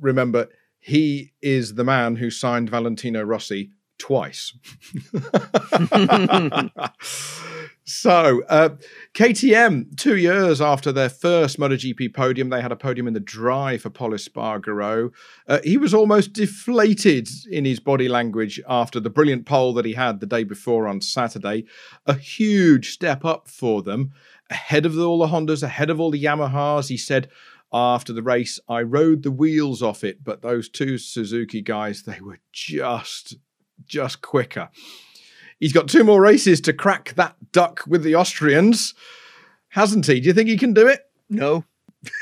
remember 0.00 0.48
he 0.78 1.32
is 1.42 1.74
the 1.74 1.84
man 1.84 2.16
who 2.16 2.30
signed 2.30 2.70
Valentino 2.70 3.22
Rossi 3.22 3.70
twice. 3.98 4.54
So, 7.92 8.42
uh, 8.48 8.70
KTM, 9.14 9.96
two 9.96 10.16
years 10.16 10.60
after 10.60 10.92
their 10.92 11.08
first 11.08 11.58
MotoGP 11.58 12.14
podium, 12.14 12.48
they 12.48 12.62
had 12.62 12.70
a 12.70 12.76
podium 12.76 13.08
in 13.08 13.14
the 13.14 13.20
dry 13.20 13.78
for 13.78 13.90
Pol 13.90 14.10
Espargaro. 14.10 15.10
Uh, 15.48 15.58
he 15.64 15.76
was 15.76 15.92
almost 15.92 16.32
deflated 16.32 17.28
in 17.50 17.64
his 17.64 17.80
body 17.80 18.08
language 18.08 18.60
after 18.68 19.00
the 19.00 19.10
brilliant 19.10 19.44
pole 19.44 19.74
that 19.74 19.84
he 19.84 19.94
had 19.94 20.20
the 20.20 20.26
day 20.26 20.44
before 20.44 20.86
on 20.86 21.00
Saturday. 21.00 21.64
A 22.06 22.14
huge 22.14 22.92
step 22.92 23.24
up 23.24 23.48
for 23.48 23.82
them, 23.82 24.12
ahead 24.50 24.84
of 24.84 24.98
all 24.98 25.18
the 25.18 25.28
Hondas, 25.28 25.62
ahead 25.62 25.90
of 25.90 26.00
all 26.00 26.10
the 26.10 26.22
Yamahas. 26.22 26.88
He 26.88 26.96
said, 26.96 27.28
after 27.72 28.12
the 28.12 28.22
race, 28.22 28.58
I 28.68 28.82
rode 28.82 29.22
the 29.22 29.30
wheels 29.30 29.82
off 29.82 30.02
it, 30.02 30.24
but 30.24 30.42
those 30.42 30.68
two 30.68 30.98
Suzuki 30.98 31.62
guys, 31.62 32.02
they 32.02 32.20
were 32.20 32.40
just, 32.52 33.36
just 33.86 34.22
quicker. 34.22 34.70
He's 35.60 35.72
got 35.72 35.88
two 35.88 36.04
more 36.04 36.20
races 36.20 36.60
to 36.62 36.72
crack 36.72 37.14
that 37.14 37.36
duck 37.52 37.84
with 37.86 38.02
the 38.02 38.14
Austrians, 38.14 38.94
hasn't 39.68 40.06
he? 40.06 40.20
Do 40.20 40.26
you 40.26 40.32
think 40.32 40.48
he 40.48 40.56
can 40.56 40.74
do 40.74 40.88
it? 40.88 41.08
No. 41.28 41.64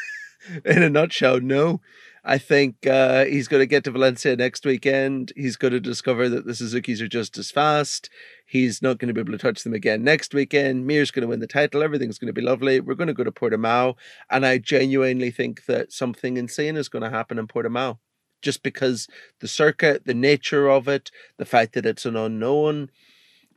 In 0.65 0.83
a 0.83 0.91
nutshell, 0.91 1.41
no. 1.41 1.81
I 2.25 2.39
think 2.39 2.87
uh, 2.87 3.25
he's 3.25 3.49
going 3.49 3.61
to 3.61 3.67
get 3.67 3.85
to 3.85 3.91
Valencia 3.91 4.37
next 4.37 4.65
weekend. 4.67 5.33
He's 5.37 5.57
going 5.57 5.73
to 5.73 5.81
discover 5.81 6.29
that 6.29 6.47
the 6.47 6.55
Suzuki's 6.55 7.01
are 7.01 7.09
just 7.09 7.39
as 7.39 7.51
fast. 7.51 8.11
He's 8.47 8.83
not 8.83 8.99
going 8.99 9.09
to 9.09 9.15
be 9.15 9.21
able 9.21 9.33
to 9.33 9.39
touch 9.39 9.63
them 9.65 9.75
again 9.75 10.03
next 10.03 10.35
weekend. 10.35 10.87
Mir's 10.87 11.11
going 11.11 11.23
to 11.23 11.29
win 11.29 11.41
the 11.41 11.47
title. 11.47 11.83
Everything's 11.83 12.19
going 12.19 12.27
to 12.27 12.33
be 12.33 12.43
lovely. 12.43 12.81
We're 12.81 12.95
going 12.95 13.09
to 13.09 13.15
go 13.15 13.25
to 13.25 13.33
Portimao. 13.33 13.95
And 14.31 14.45
I 14.45 14.59
genuinely 14.59 15.31
think 15.31 15.67
that 15.67 15.93
something 15.93 16.37
insane 16.37 16.77
is 16.77 16.89
going 16.89 17.05
to 17.05 17.11
happen 17.11 17.39
in 17.39 17.47
Portimao 17.47 17.99
just 18.41 18.63
because 18.63 19.09
the 19.41 19.49
circuit, 19.49 20.05
the 20.05 20.15
nature 20.15 20.69
of 20.69 20.87
it, 20.87 21.11
the 21.39 21.45
fact 21.45 21.73
that 21.75 21.87
it's 21.87 22.07
an 22.07 22.17
unknown 22.17 22.91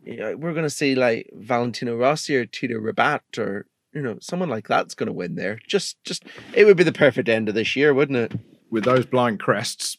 you 0.03 0.17
know, 0.17 0.35
we're 0.35 0.53
going 0.53 0.63
to 0.63 0.69
see 0.69 0.95
like 0.95 1.29
Valentino 1.33 1.95
Rossi 1.95 2.35
or 2.35 2.45
Tito 2.45 2.79
Rabat 2.79 3.37
or 3.37 3.67
you 3.93 4.01
know 4.01 4.17
someone 4.21 4.49
like 4.49 4.67
that's 4.67 4.95
going 4.95 5.07
to 5.07 5.13
win 5.13 5.35
there. 5.35 5.59
Just, 5.67 6.03
just 6.03 6.23
it 6.53 6.65
would 6.65 6.77
be 6.77 6.83
the 6.83 6.91
perfect 6.91 7.29
end 7.29 7.49
of 7.49 7.55
this 7.55 7.75
year, 7.75 7.93
wouldn't 7.93 8.17
it? 8.17 8.39
With 8.71 8.85
those 8.85 9.05
blind 9.05 9.39
crests, 9.39 9.97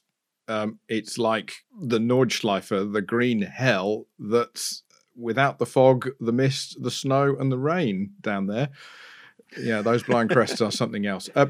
um, 0.49 0.79
it's 0.89 1.19
like 1.19 1.53
the 1.81 1.99
Nordschleife, 1.99 2.69
the 2.69 3.03
green 3.03 3.43
hell 3.43 4.07
that's 4.19 4.83
without 5.15 5.59
the 5.59 5.67
fog, 5.67 6.09
the 6.21 6.33
mist, 6.33 6.83
the 6.83 6.91
snow, 6.91 7.37
and 7.39 7.53
the 7.53 7.59
rain 7.59 8.15
down 8.21 8.47
there. 8.47 8.71
Yeah, 9.59 9.83
those 9.83 10.03
blind 10.03 10.31
crests 10.31 10.61
are 10.61 10.73
something 10.73 11.07
else. 11.07 11.29
Uh, 11.35 11.47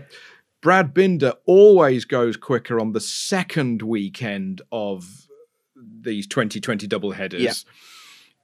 Brad 0.60 0.92
Binder 0.92 1.34
always 1.46 2.04
goes 2.04 2.36
quicker 2.36 2.80
on 2.80 2.92
the 2.92 3.00
second 3.00 3.82
weekend 3.82 4.62
of 4.70 5.28
these 5.76 6.26
2020 6.26 6.86
double 6.86 7.12
headers. 7.12 7.40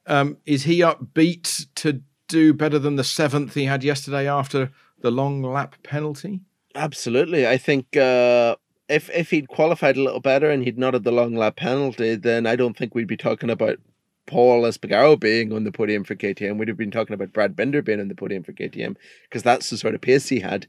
Yeah. 0.07 0.21
Um, 0.21 0.39
is 0.47 0.65
he 0.65 0.81
upbeat 0.81 1.67
to 1.77 2.03
do 2.29 2.55
better 2.55 2.79
than 2.79 2.97
the 2.97 3.05
seventh 3.05 3.55
he 3.55 3.65
had 3.65 3.85
yesterday 3.85 4.29
after 4.29 4.71
the 5.01 5.11
long 5.11 5.43
lap 5.43 5.77
penalty? 5.83 6.41
Absolutely. 6.75 7.47
I 7.47 7.57
think 7.57 7.97
uh, 7.97 8.57
if 8.89 9.11
if 9.11 9.31
he'd 9.31 9.49
qualified 9.49 9.97
a 9.97 10.03
little 10.03 10.21
better 10.21 10.51
and 10.51 10.65
he'd 10.65 10.79
not 10.79 10.95
had 10.95 11.05
the 11.05 11.13
long 11.13 11.35
lap 11.35 11.57
penalty, 11.57 12.15
then 12.15 12.47
I 12.47 12.57
don't 12.57 12.77
think 12.77 12.95
we'd 12.95 13.07
be 13.07 13.17
talking 13.17 13.51
about 13.51 13.79
Pol 14.27 14.63
Espargaro 14.63 15.19
being 15.19 15.53
on 15.53 15.65
the 15.65 15.73
podium 15.73 16.05
for 16.05 16.15
KTM. 16.15 16.59
We'd 16.59 16.69
have 16.69 16.77
been 16.77 16.91
talking 16.91 17.15
about 17.15 17.33
Brad 17.33 17.57
Binder 17.57 17.83
being 17.83 18.01
on 18.01 18.09
the 18.09 18.15
podium 18.15 18.43
for 18.43 18.53
KTM 18.53 18.97
because 19.25 19.43
that's 19.43 19.71
the 19.71 19.77
sort 19.77 19.95
of 19.95 20.01
pace 20.01 20.29
he 20.29 20.41
had. 20.41 20.67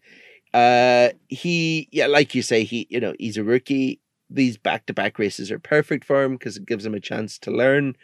Uh, 0.53 1.09
he, 1.27 1.87
yeah, 1.91 2.07
like 2.07 2.33
you 2.33 2.41
say, 2.41 2.63
he, 2.63 2.87
you 2.89 2.99
know, 2.99 3.13
he's 3.19 3.37
a 3.37 3.43
rookie. 3.43 3.99
These 4.29 4.57
back 4.57 4.85
to 4.87 4.93
back 4.93 5.19
races 5.19 5.51
are 5.51 5.59
perfect 5.59 6.05
for 6.05 6.23
him 6.23 6.33
because 6.33 6.57
it 6.57 6.65
gives 6.65 6.85
him 6.85 6.95
a 6.95 6.99
chance 6.99 7.37
to 7.39 7.51
learn. 7.51 7.95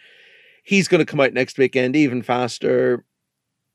He's 0.63 0.87
going 0.87 0.99
to 0.99 1.09
come 1.09 1.19
out 1.19 1.33
next 1.33 1.57
weekend 1.57 1.95
even 1.95 2.21
faster. 2.21 3.05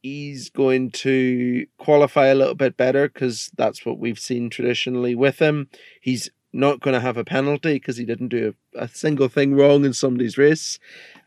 He's 0.03 0.49
going 0.49 0.91
to 0.93 1.67
qualify 1.79 2.27
a 2.27 2.35
little 2.35 2.55
bit 2.55 2.77
better 2.77 3.09
because 3.09 3.51
that's 3.57 3.85
what 3.85 3.99
we've 3.99 4.19
seen 4.19 4.51
traditionally 4.51 5.15
with 5.15 5.39
him. 5.41 5.69
He's 6.01 6.31
not 6.53 6.81
going 6.81 6.95
to 6.95 7.01
have 7.01 7.17
a 7.17 7.25
penalty 7.25 7.75
because 7.75 7.97
he 7.97 8.05
didn't 8.05 8.29
do 8.29 8.55
a, 8.75 8.85
a, 8.85 8.89
single 8.89 9.29
thing 9.29 9.55
wrong 9.55 9.85
in 9.85 9.93
somebody's 9.93 10.37
race. 10.37 10.79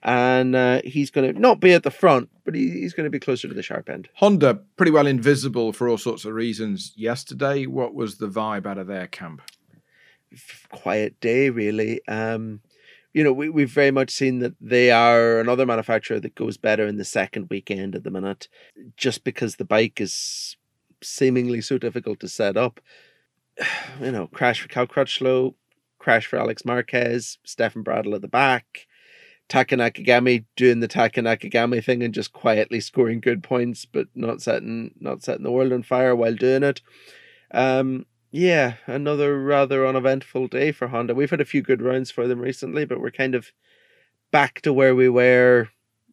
And 0.02 0.56
uh, 0.56 0.82
he's 0.84 1.12
going 1.12 1.34
to 1.34 1.40
not 1.40 1.60
be 1.60 1.74
at 1.74 1.84
the 1.84 1.92
front, 1.92 2.30
but 2.44 2.56
he, 2.56 2.70
he's 2.72 2.94
going 2.94 3.06
to 3.06 3.10
be 3.10 3.20
closer 3.20 3.48
to 3.48 3.54
the 3.54 3.64
sharp 3.64 3.90
end. 3.90 4.10
Honda, 4.16 4.56
pretty 4.76 4.92
well 4.92 5.08
invisible 5.08 5.72
for 5.72 5.88
all 5.88 5.98
sorts 5.98 6.26
of 6.26 6.34
reasons 6.34 6.94
yesterday. 6.96 7.66
What 7.66 7.94
was 7.94 8.18
the 8.18 8.28
vibe 8.28 8.66
out 8.66 8.78
of 8.78 8.88
their 8.88 9.08
camp? 9.08 9.42
Quiet 10.72 11.20
day, 11.22 11.50
really. 11.50 12.06
Um, 12.08 12.62
you 13.14 13.24
know, 13.24 13.32
we, 13.32 13.48
we've 13.50 13.72
very 13.72 13.92
much 13.92 14.10
seen 14.10 14.40
that 14.40 14.56
they 14.60 14.92
are 14.92 15.40
another 15.40 15.66
manufacturer 15.66 16.20
that 16.20 16.36
goes 16.36 16.58
better 16.58 16.88
in 16.88 16.98
the 16.98 17.06
second 17.06 17.48
weekend 17.50 17.96
at 17.96 18.04
the 18.04 18.12
minute, 18.12 18.48
just 18.98 19.24
because 19.24 19.56
the 19.56 19.66
bike 19.66 20.02
is 20.02 20.58
seemingly 21.02 21.62
so 21.62 21.78
difficult 21.78 22.20
to 22.20 22.28
set 22.28 22.58
up. 22.58 22.80
You 24.02 24.12
know, 24.12 24.28
crash 24.28 24.62
for 24.62 24.68
Cal 24.68 24.88
Crutchlow, 24.88 25.54
crash 26.00 26.26
for 26.26 26.40
Alex 26.40 26.66
Marquez, 26.66 27.38
Stefan 27.44 27.84
Bradl 27.84 28.16
at 28.16 28.22
the 28.22 28.28
back, 28.28 28.88
Taka 29.48 29.76
Nakagami 29.76 30.46
doing 30.56 30.80
the 30.80 30.88
Taka 30.88 31.22
Nakagami 31.22 31.84
thing 31.84 32.02
and 32.02 32.14
just 32.14 32.34
quietly 32.34 32.80
scoring 32.80 33.20
good 33.20 33.44
points, 33.44 33.86
but 33.86 34.08
not 34.16 34.42
setting 34.42 34.96
not 35.00 35.22
setting 35.22 35.44
the 35.44 35.52
world 35.52 35.72
on 35.72 35.84
fire 35.84 36.16
while 36.16 36.34
doing 36.34 36.64
it. 36.64 36.82
Um, 37.52 38.08
yeah, 38.34 38.78
another 38.88 39.40
rather 39.40 39.86
uneventful 39.86 40.48
day 40.48 40.72
for 40.72 40.88
Honda. 40.88 41.14
We've 41.14 41.30
had 41.30 41.40
a 41.40 41.46
few 41.46 41.62
good 41.62 41.84
rounds 41.84 42.10
for 42.10 42.28
them 42.28 42.40
recently, 42.40 42.84
but 42.84 43.00
we're 43.00 43.12
kind 43.12 43.36
of 43.36 43.52
back 44.32 44.60
to 44.62 44.74
where 44.74 44.96
we 44.96 45.08
were, 45.08 45.70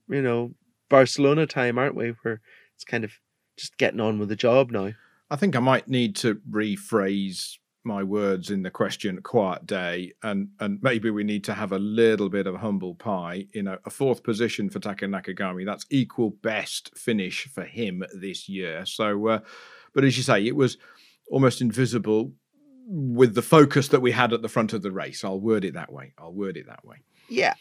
you 0.06 0.20
know, 0.20 0.52
Barcelona 0.90 1.46
time, 1.46 1.78
aren't 1.78 1.96
we? 1.96 2.14
Where 2.20 2.42
it's 2.74 2.84
kind 2.84 3.04
of 3.04 3.12
just 3.56 3.78
getting 3.78 4.00
on 4.00 4.18
with 4.18 4.28
the 4.28 4.36
job 4.36 4.70
now. 4.70 4.92
I 5.30 5.36
think 5.36 5.56
I 5.56 5.60
might 5.60 5.88
need 5.88 6.14
to 6.16 6.34
rephrase 6.50 7.56
my 7.84 8.02
words 8.02 8.50
in 8.50 8.64
the 8.64 8.70
question 8.70 9.22
quiet 9.22 9.64
day 9.64 10.12
and 10.22 10.48
and 10.60 10.78
maybe 10.82 11.08
we 11.08 11.24
need 11.24 11.42
to 11.42 11.54
have 11.54 11.72
a 11.72 11.78
little 11.78 12.28
bit 12.28 12.46
of 12.46 12.56
humble 12.56 12.94
pie 12.94 13.46
you 13.54 13.62
know 13.62 13.78
a 13.86 13.88
fourth 13.88 14.22
position 14.22 14.68
for 14.68 14.80
Taka 14.80 15.06
Nakagami 15.06 15.64
that's 15.64 15.86
equal 15.88 16.28
best 16.28 16.94
finish 16.94 17.48
for 17.48 17.64
him 17.64 18.04
this 18.12 18.50
year 18.50 18.84
so 18.84 19.28
uh, 19.28 19.38
but 19.94 20.04
as 20.04 20.18
you 20.18 20.22
say 20.22 20.46
it 20.46 20.54
was 20.54 20.76
almost 21.30 21.60
invisible 21.60 22.32
with 22.86 23.34
the 23.34 23.42
focus 23.42 23.88
that 23.88 24.02
we 24.02 24.10
had 24.10 24.32
at 24.32 24.42
the 24.42 24.48
front 24.48 24.72
of 24.72 24.82
the 24.82 24.90
race. 24.90 25.24
I'll 25.24 25.40
word 25.40 25.64
it 25.64 25.74
that 25.74 25.92
way. 25.92 26.12
I'll 26.18 26.32
word 26.32 26.56
it 26.56 26.66
that 26.66 26.84
way. 26.84 26.96
Yeah. 27.28 27.54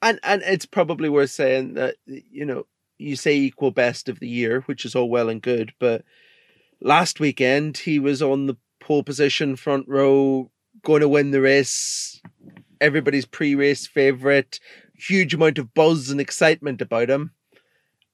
And 0.00 0.20
and 0.22 0.42
it's 0.42 0.66
probably 0.66 1.08
worth 1.08 1.30
saying 1.30 1.74
that 1.74 1.96
you 2.06 2.44
know, 2.44 2.66
you 2.96 3.16
say 3.16 3.36
equal 3.36 3.72
best 3.72 4.08
of 4.08 4.20
the 4.20 4.28
year, 4.28 4.60
which 4.62 4.84
is 4.84 4.94
all 4.94 5.10
well 5.10 5.28
and 5.28 5.42
good, 5.42 5.74
but 5.78 6.04
last 6.80 7.18
weekend 7.18 7.76
he 7.78 7.98
was 7.98 8.22
on 8.22 8.46
the 8.46 8.56
pole 8.80 9.02
position 9.02 9.56
front 9.56 9.86
row 9.88 10.50
going 10.82 11.00
to 11.00 11.08
win 11.08 11.32
the 11.32 11.40
race. 11.40 12.22
Everybody's 12.80 13.26
pre-race 13.26 13.88
favorite, 13.88 14.60
huge 14.94 15.34
amount 15.34 15.58
of 15.58 15.74
buzz 15.74 16.10
and 16.10 16.20
excitement 16.20 16.80
about 16.80 17.10
him. 17.10 17.32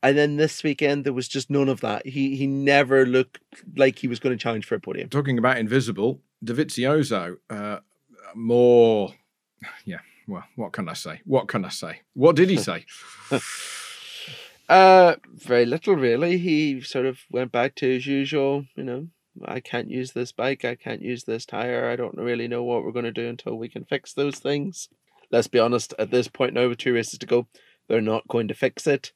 And 0.05 0.19
then 0.19 0.37
this 0.37 0.63
weekend 0.63 1.05
there 1.05 1.15
was 1.15 1.29
just 1.29 1.49
none 1.49 1.71
of 1.71 1.81
that. 1.81 2.07
He 2.07 2.37
he 2.37 2.47
never 2.47 3.07
looked 3.07 3.39
like 3.75 3.99
he 3.99 4.07
was 4.07 4.21
going 4.21 4.37
to 4.37 4.41
challenge 4.41 4.67
for 4.67 4.75
a 4.75 4.81
podium. 4.81 5.09
Talking 5.09 5.39
about 5.39 5.57
invisible, 5.57 6.21
Dovizioso, 6.45 7.39
uh, 7.49 7.79
more, 8.35 9.15
yeah. 9.87 10.01
Well, 10.29 10.45
what 10.57 10.73
can 10.73 10.91
I 10.91 10.93
say? 10.93 11.23
What 11.25 11.49
can 11.49 11.65
I 11.65 11.71
say? 11.71 12.03
What 12.13 12.37
did 12.37 12.51
he 12.51 12.59
say? 12.59 12.85
uh, 14.69 15.15
very 15.35 15.65
little 15.65 15.97
really. 15.97 16.37
He 16.37 16.83
sort 16.83 17.07
of 17.07 17.21
went 17.31 17.51
back 17.51 17.75
to 17.77 17.87
his 17.87 18.07
usual, 18.07 18.67
you 18.77 18.85
know, 18.85 19.09
I 19.43 19.61
can't 19.61 19.91
use 19.91 20.13
this 20.13 20.33
bike, 20.33 20.67
I 20.67 20.75
can't 20.75 21.01
use 21.01 21.25
this 21.25 21.47
tire, 21.47 21.89
I 21.89 21.97
don't 21.97 22.17
really 22.17 22.47
know 22.47 22.63
what 22.63 22.85
we're 22.85 22.93
going 22.93 23.07
to 23.07 23.11
do 23.11 23.27
until 23.27 23.57
we 23.57 23.71
can 23.71 23.85
fix 23.85 24.13
those 24.13 24.39
things. 24.39 24.91
Let's 25.31 25.49
be 25.49 25.59
honest, 25.59 25.95
at 25.99 26.11
this 26.11 26.29
point 26.29 26.53
now, 26.53 26.69
with 26.69 26.79
two 26.79 26.93
races 26.93 27.19
to 27.19 27.27
go, 27.27 27.47
they're 27.89 28.03
not 28.03 28.29
going 28.29 28.49
to 28.49 28.55
fix 28.55 28.87
it. 28.87 29.13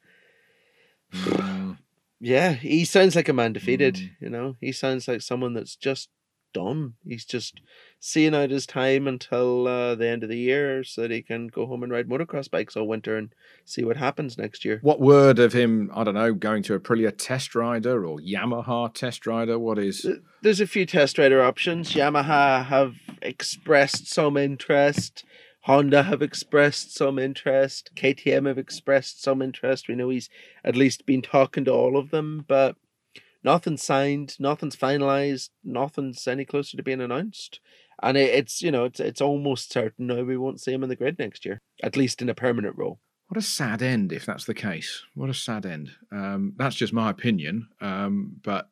Mm, 1.13 1.79
Yeah, 2.21 2.53
he 2.55 2.85
sounds 2.85 3.15
like 3.15 3.29
a 3.29 3.33
man 3.33 3.53
defeated, 3.53 3.95
Mm. 3.95 4.11
you 4.21 4.29
know? 4.31 4.57
He 4.61 4.73
sounds 4.73 5.07
like 5.07 5.23
someone 5.23 5.55
that's 5.55 5.77
just 5.77 6.09
done. 6.55 6.95
He's 7.07 7.25
just 7.27 7.61
seeing 8.01 8.35
out 8.35 8.51
his 8.51 8.67
time 8.67 9.07
until 9.07 9.69
uh, 9.69 9.95
the 9.95 10.09
end 10.09 10.23
of 10.25 10.29
the 10.31 10.39
year 10.39 10.83
so 10.83 11.03
that 11.03 11.11
he 11.11 11.23
can 11.23 11.47
go 11.49 11.67
home 11.67 11.83
and 11.83 11.93
ride 11.93 12.09
motocross 12.09 12.51
bikes 12.51 12.75
all 12.77 12.89
winter 12.89 13.17
and 13.17 13.33
see 13.65 13.85
what 13.85 13.99
happens 13.99 14.37
next 14.39 14.65
year. 14.65 14.79
what 14.83 14.99
word 15.01 15.39
of 15.39 15.53
him? 15.53 15.91
I 15.95 16.03
don't 16.05 16.15
know. 16.15 16.33
Going 16.33 16.63
to 16.65 16.75
a 16.75 16.81
Aprilia 16.81 17.13
test 17.17 17.55
rider 17.55 18.05
or 18.07 18.19
Yamaha 18.19 18.93
test 18.95 19.27
rider? 19.27 19.59
What 19.59 19.79
is? 19.79 20.07
There's 20.43 20.61
a 20.61 20.67
few 20.67 20.87
test 20.87 21.19
rider 21.19 21.43
options. 21.43 21.93
Yamaha 21.93 22.65
have 22.65 22.95
expressed 23.23 24.09
some 24.09 24.37
interest. 24.37 25.25
Honda 25.69 26.05
have 26.05 26.23
expressed 26.23 26.95
some 26.95 27.19
interest. 27.19 27.91
KTM 27.95 28.47
have 28.47 28.57
expressed 28.57 29.23
some 29.23 29.43
interest. 29.43 29.87
We 29.87 29.97
know 29.97 30.09
he's 30.09 30.31
at 30.65 30.77
least 30.77 31.05
been 31.05 31.21
talking 31.21 31.67
to 31.67 31.73
all 31.73 31.99
of 31.99 32.11
them, 32.11 32.47
but 32.49 32.77
nothing's 33.45 33.83
signed, 33.83 34.41
nothing's 34.41 34.77
finalized, 34.77 35.51
nothing's 35.63 36.27
any 36.27 36.47
closer 36.47 36.79
to 36.79 36.83
being 36.83 37.03
announced. 37.03 37.61
And 38.03 38.17
it, 38.17 38.31
it's 38.35 38.63
you 38.63 38.71
know 38.71 38.87
it's 38.87 38.99
it's 38.99 39.21
almost 39.21 39.71
certain 39.71 40.07
now 40.07 40.23
we 40.23 40.39
won't 40.39 40.59
see 40.59 40.73
him 40.73 40.83
in 40.83 40.89
the 40.89 40.97
grid 40.97 41.19
next 41.19 41.45
year, 41.45 41.61
at 41.83 41.99
least 41.99 42.23
in 42.23 42.31
a 42.31 42.35
permanent 42.35 42.79
role. 42.79 42.99
What 43.27 43.37
a 43.37 43.43
sad 43.43 43.83
end 43.83 44.11
if 44.11 44.25
that's 44.25 44.47
the 44.47 44.55
case. 44.55 45.05
What 45.15 45.29
a 45.29 45.35
sad 45.35 45.67
end. 45.67 45.91
Um, 46.11 46.55
that's 46.57 46.77
just 46.77 46.95
my 46.95 47.11
opinion. 47.11 47.69
Um, 47.83 48.41
but 48.43 48.71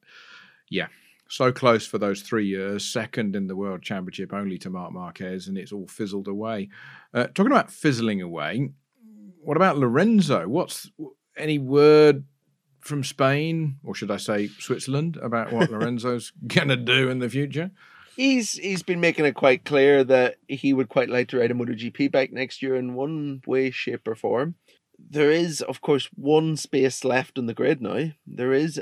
yeah, 0.71 0.87
so 1.29 1.53
close 1.53 1.87
for 1.87 1.99
those 1.99 2.23
three 2.23 2.47
years, 2.47 2.85
second 2.85 3.35
in 3.35 3.47
the 3.47 3.57
World 3.57 3.83
Championship 3.83 4.33
only 4.33 4.59
to 4.59 4.71
Marc 4.71 4.93
Marquez, 4.93 5.49
and 5.49 5.59
it's 5.59 5.73
all 5.73 5.87
fizzled 5.87 6.29
away. 6.29 6.69
Uh, 7.12 7.27
talking 7.27 7.53
about 7.53 7.71
fizzling 7.71 8.23
away, 8.23 8.71
what 9.43 9.57
about 9.57 9.79
Lorenzo? 9.79 10.49
What's 10.49 10.91
any 11.37 11.59
word 11.59 12.25
from 12.81 13.05
Spain, 13.05 13.77
or 13.85 13.95
should 13.95 14.11
I 14.11 14.17
say 14.17 14.49
Switzerland, 14.49 15.19
about 15.21 15.53
what 15.53 15.71
Lorenzo's 15.73 16.33
going 16.47 16.69
to 16.69 16.77
do 16.77 17.09
in 17.11 17.19
the 17.19 17.29
future? 17.29 17.71
He's 18.17 18.53
he's 18.53 18.83
been 18.83 19.01
making 19.01 19.27
it 19.27 19.35
quite 19.35 19.65
clear 19.65 20.03
that 20.05 20.37
he 20.49 20.73
would 20.73 20.89
quite 20.89 21.11
like 21.11 21.29
to 21.29 21.39
ride 21.39 21.51
a 21.51 21.55
MotoGP 21.55 22.11
bike 22.11 22.33
next 22.33 22.62
year 22.62 22.75
in 22.77 22.95
one 22.95 23.43
way, 23.47 23.71
shape, 23.71 24.09
or 24.09 24.15
form. 24.15 24.55
There 24.99 25.31
is, 25.31 25.61
of 25.61 25.83
course, 25.83 26.09
one 26.15 26.57
space 26.57 27.05
left 27.05 27.39
on 27.39 27.45
the 27.45 27.53
grid 27.53 27.83
now. 27.83 28.12
There 28.27 28.55
is 28.55 28.81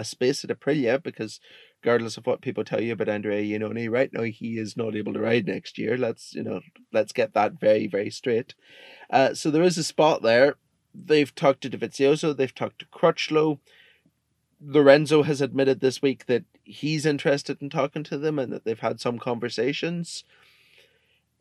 a 0.00 0.04
space 0.04 0.44
at 0.44 0.50
Aprilia 0.50 1.02
because, 1.02 1.40
regardless 1.82 2.16
of 2.16 2.26
what 2.26 2.40
people 2.40 2.64
tell 2.64 2.80
you 2.80 2.92
about 2.92 3.08
Andrea 3.08 3.40
Iannone, 3.42 3.90
right 3.90 4.12
now 4.12 4.22
he 4.22 4.58
is 4.58 4.76
not 4.76 4.96
able 4.96 5.12
to 5.12 5.20
ride 5.20 5.46
next 5.46 5.78
year. 5.78 5.96
Let's 5.96 6.34
you 6.34 6.42
know, 6.42 6.60
let's 6.92 7.12
get 7.12 7.34
that 7.34 7.60
very 7.60 7.86
very 7.86 8.10
straight. 8.10 8.54
Uh, 9.10 9.34
so 9.34 9.50
there 9.50 9.62
is 9.62 9.78
a 9.78 9.84
spot 9.84 10.22
there. 10.22 10.56
They've 10.94 11.34
talked 11.34 11.60
to 11.62 11.70
Dovizioso, 11.70 12.36
they've 12.36 12.54
talked 12.54 12.80
to 12.80 12.86
Crutchlow. 12.86 13.58
Lorenzo 14.62 15.22
has 15.22 15.40
admitted 15.40 15.80
this 15.80 16.02
week 16.02 16.26
that 16.26 16.44
he's 16.64 17.06
interested 17.06 17.62
in 17.62 17.70
talking 17.70 18.04
to 18.04 18.18
them 18.18 18.38
and 18.38 18.52
that 18.52 18.64
they've 18.64 18.78
had 18.78 19.00
some 19.00 19.18
conversations. 19.18 20.24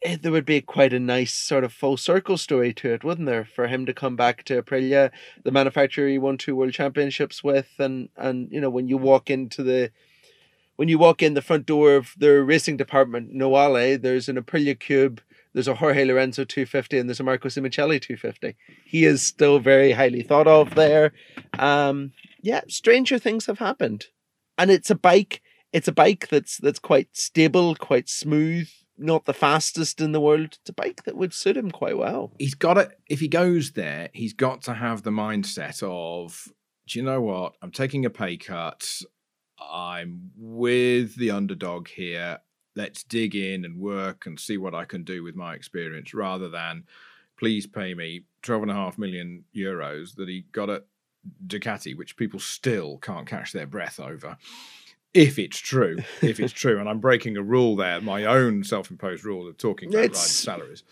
Eh, 0.02 0.18
There 0.22 0.32
would 0.32 0.46
be 0.46 0.62
quite 0.62 0.94
a 0.94 1.00
nice 1.00 1.34
sort 1.34 1.64
of 1.64 1.74
full 1.74 1.98
circle 1.98 2.38
story 2.38 2.74
to 2.74 2.94
it, 2.94 3.04
wouldn't 3.04 3.28
there? 3.28 3.46
For 3.46 3.68
him 3.68 3.86
to 3.86 3.94
come 3.94 4.16
back 4.16 4.44
to 4.46 4.62
Aprilia, 4.62 5.12
the 5.44 5.52
manufacturer 5.52 6.08
he 6.08 6.18
won 6.18 6.38
two 6.38 6.56
world 6.56 6.74
championships 6.74 7.44
with, 7.44 7.70
and 7.80 8.10
and 8.16 8.52
you 8.52 8.62
know 8.62 8.70
when 8.70 8.88
you 8.88 8.98
walk 8.98 9.30
into 9.30 9.64
the 9.64 9.92
when 10.78 10.88
you 10.88 10.98
walk 10.98 11.22
in 11.22 11.34
the 11.34 11.42
front 11.42 11.66
door 11.66 11.96
of 11.96 12.14
their 12.18 12.44
racing 12.44 12.78
department, 12.78 13.34
Noale, 13.34 14.02
there's 14.02 14.30
an 14.30 14.38
Aprilia 14.38 14.80
Cube, 14.80 15.22
there's 15.54 15.68
a 15.68 15.76
Jorge 15.76 16.06
Lorenzo 16.06 16.46
250, 16.46 16.98
and 16.98 17.10
there's 17.10 17.20
a 17.20 17.24
Marco 17.24 17.50
Simoncelli 17.50 18.00
250. 18.02 18.56
He 18.86 19.04
is 19.04 19.22
still 19.22 19.60
very 19.60 19.92
highly 19.92 20.22
thought 20.24 20.48
of 20.48 20.76
there. 20.76 21.12
Um, 21.58 22.14
yeah, 22.42 22.62
stranger 22.70 23.20
things 23.20 23.48
have 23.48 23.60
happened, 23.60 24.08
and 24.58 24.72
it's 24.72 24.90
a 24.90 24.96
bike. 24.96 25.42
It's 25.74 25.90
a 25.90 25.92
bike 25.92 26.30
that's 26.30 26.58
that's 26.58 26.80
quite 26.80 27.10
stable, 27.12 27.76
quite 27.76 28.08
smooth. 28.08 28.70
Not 29.00 29.26
the 29.26 29.34
fastest 29.34 30.02
in 30.02 30.12
the 30.12 30.20
world. 30.22 30.58
to 30.66 30.74
bike 30.74 31.04
that 31.06 31.16
would 31.18 31.34
suit 31.34 31.58
him 31.58 31.72
quite 31.72 31.98
well. 31.98 32.32
he's 32.38 32.54
got 32.56 32.78
it. 32.78 33.00
if 33.10 33.20
he 33.20 33.28
goes 33.28 33.72
there 33.72 34.10
he's 34.14 34.34
got 34.34 34.62
to 34.64 34.74
have 34.74 35.04
the 35.04 35.10
mindset 35.12 35.82
of 35.84 36.50
do 36.88 37.00
you 37.00 37.06
know 37.06 37.22
what 37.22 37.54
i'm 37.62 37.72
taking 37.72 38.06
a 38.06 38.10
pay 38.10 38.36
cut 38.36 39.02
i'm 39.72 40.32
with 40.36 41.16
the 41.16 41.32
underdog 41.32 41.88
here 41.88 42.40
let's 42.76 43.04
dig 43.04 43.36
in 43.36 43.64
and 43.66 43.80
work 43.80 44.26
and 44.26 44.40
see 44.40 44.58
what 44.58 44.74
i 44.76 44.86
can 44.86 45.04
do 45.04 45.24
with 45.24 45.36
my 45.36 45.54
experience 45.54 46.14
rather 46.14 46.50
than 46.50 46.84
please 47.38 47.68
pay 47.68 47.94
me 47.94 48.24
12 48.42 48.64
and 48.64 48.72
a 48.72 48.76
half 48.76 48.98
million 48.98 49.44
euros 49.56 50.16
that 50.16 50.28
he 50.28 50.46
got 50.52 50.70
at 50.70 50.86
ducati 51.46 51.96
which 51.96 52.18
people 52.18 52.40
still 52.40 52.98
can't 52.98 53.28
catch 53.28 53.52
their 53.52 53.68
breath 53.68 54.00
over 54.00 54.38
if 55.14 55.40
it's 55.40 55.58
true 55.58 55.98
if 56.22 56.40
it's 56.40 56.54
true 56.64 56.80
and 56.80 56.88
i'm 56.88 57.00
breaking 57.00 57.36
a 57.38 57.42
rule 57.42 57.76
there 57.76 58.00
my 58.02 58.26
own 58.26 58.64
self-imposed 58.64 59.24
rule 59.24 59.48
of 59.48 59.58
talking 59.58 59.90
about 59.90 60.06
It's- 60.06 60.30
salaries 60.30 60.84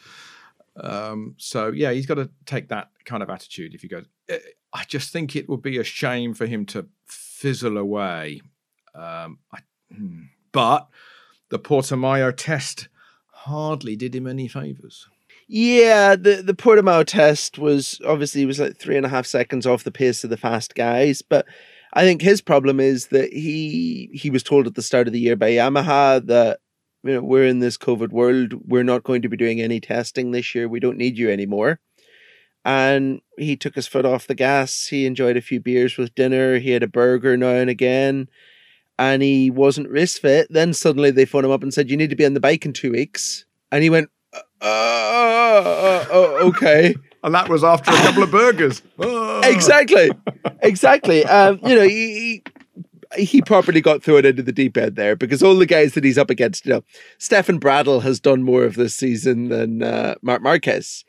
um, 0.79 1.35
so 1.37 1.69
yeah, 1.69 1.91
he's 1.91 2.05
got 2.05 2.15
to 2.15 2.29
take 2.45 2.69
that 2.69 2.89
kind 3.05 3.23
of 3.23 3.29
attitude. 3.29 3.73
If 3.73 3.81
he 3.81 3.87
goes, 3.87 4.05
Eh, 4.29 4.39
I 4.73 4.83
just 4.85 5.11
think 5.11 5.35
it 5.35 5.49
would 5.49 5.61
be 5.61 5.77
a 5.77 5.83
shame 5.83 6.33
for 6.33 6.45
him 6.45 6.65
to 6.67 6.87
fizzle 7.05 7.77
away. 7.77 8.41
Um, 8.93 9.39
I, 9.51 9.59
hmm. 9.95 10.23
but 10.51 10.87
the 11.49 11.59
Portimao 11.59 12.33
test 12.35 12.89
hardly 13.31 13.95
did 13.95 14.13
him 14.13 14.27
any 14.27 14.47
favors. 14.47 15.07
Yeah, 15.47 16.15
the 16.15 16.41
the 16.43 16.53
Portimao 16.53 17.05
test 17.05 17.57
was 17.57 18.01
obviously 18.05 18.45
was 18.45 18.59
like 18.59 18.77
three 18.77 18.97
and 18.97 19.05
a 19.05 19.09
half 19.09 19.25
seconds 19.25 19.65
off 19.65 19.85
the 19.85 19.91
pace 19.91 20.23
of 20.23 20.29
the 20.29 20.37
fast 20.37 20.75
guys, 20.75 21.21
but 21.21 21.45
I 21.93 22.03
think 22.03 22.21
his 22.21 22.41
problem 22.41 22.79
is 22.79 23.07
that 23.07 23.31
he 23.31 24.09
he 24.13 24.29
was 24.29 24.43
told 24.43 24.67
at 24.67 24.75
the 24.75 24.81
start 24.81 25.07
of 25.07 25.13
the 25.13 25.19
year 25.19 25.35
by 25.35 25.51
Yamaha 25.51 26.25
that 26.27 26.59
you 27.03 27.13
know 27.13 27.21
we're 27.21 27.45
in 27.45 27.59
this 27.59 27.77
COVID 27.77 28.09
world, 28.09 28.53
we're 28.67 28.83
not 28.83 29.03
going 29.03 29.21
to 29.21 29.29
be 29.29 29.37
doing 29.37 29.61
any 29.61 29.79
testing 29.79 30.31
this 30.31 30.53
year. 30.53 30.67
We 30.67 30.79
don't 30.79 30.97
need 30.97 31.17
you 31.17 31.29
anymore. 31.29 31.79
And 32.65 33.21
he 33.37 33.55
took 33.55 33.75
his 33.75 33.87
foot 33.87 34.05
off 34.05 34.27
the 34.27 34.35
gas. 34.35 34.87
He 34.87 35.05
enjoyed 35.05 35.37
a 35.37 35.41
few 35.41 35.61
beers 35.61 35.97
with 35.97 36.15
dinner. 36.15 36.59
He 36.59 36.71
had 36.71 36.83
a 36.83 36.87
burger 36.87 37.37
now 37.37 37.55
and 37.55 37.69
again, 37.69 38.27
and 38.99 39.23
he 39.23 39.49
wasn't 39.49 39.89
race 39.89 40.17
fit. 40.17 40.47
Then 40.49 40.73
suddenly 40.73 41.11
they 41.11 41.25
phoned 41.25 41.45
him 41.45 41.51
up 41.51 41.63
and 41.63 41.73
said, 41.73 41.89
"You 41.89 41.97
need 41.97 42.09
to 42.09 42.15
be 42.15 42.25
on 42.25 42.33
the 42.33 42.41
bike 42.41 42.65
in 42.65 42.73
two 42.73 42.91
weeks." 42.91 43.45
And 43.71 43.83
he 43.83 43.89
went, 43.89 44.09
uh, 44.33 44.39
uh, 44.61 46.05
uh, 46.11 46.37
okay. 46.47 46.95
And 47.27 47.35
that 47.35 47.49
was 47.49 47.61
after 47.61 47.91
a 47.91 47.97
couple 47.97 48.23
of 48.23 48.31
burgers. 48.31 48.81
Oh. 48.99 49.41
exactly, 49.43 50.09
exactly. 50.61 51.25
Um, 51.25 51.59
you 51.61 51.75
know, 51.75 51.83
he, 51.83 52.41
he 53.15 53.23
he 53.25 53.41
properly 53.41 53.81
got 53.81 54.01
thrown 54.01 54.25
into 54.25 54.41
the 54.41 54.53
deep 54.53 54.77
end 54.77 54.95
there 54.95 55.17
because 55.17 55.43
all 55.43 55.57
the 55.57 55.65
guys 55.65 55.91
that 55.95 56.05
he's 56.05 56.17
up 56.17 56.29
against, 56.29 56.65
you 56.65 56.71
know, 56.71 56.85
Stefan 57.17 57.59
Bradl 57.59 58.01
has 58.01 58.21
done 58.21 58.43
more 58.43 58.63
of 58.63 58.75
this 58.75 58.95
season 58.95 59.49
than 59.49 59.83
uh, 59.83 60.15
Marc 60.21 60.41
Marquez. 60.41 61.03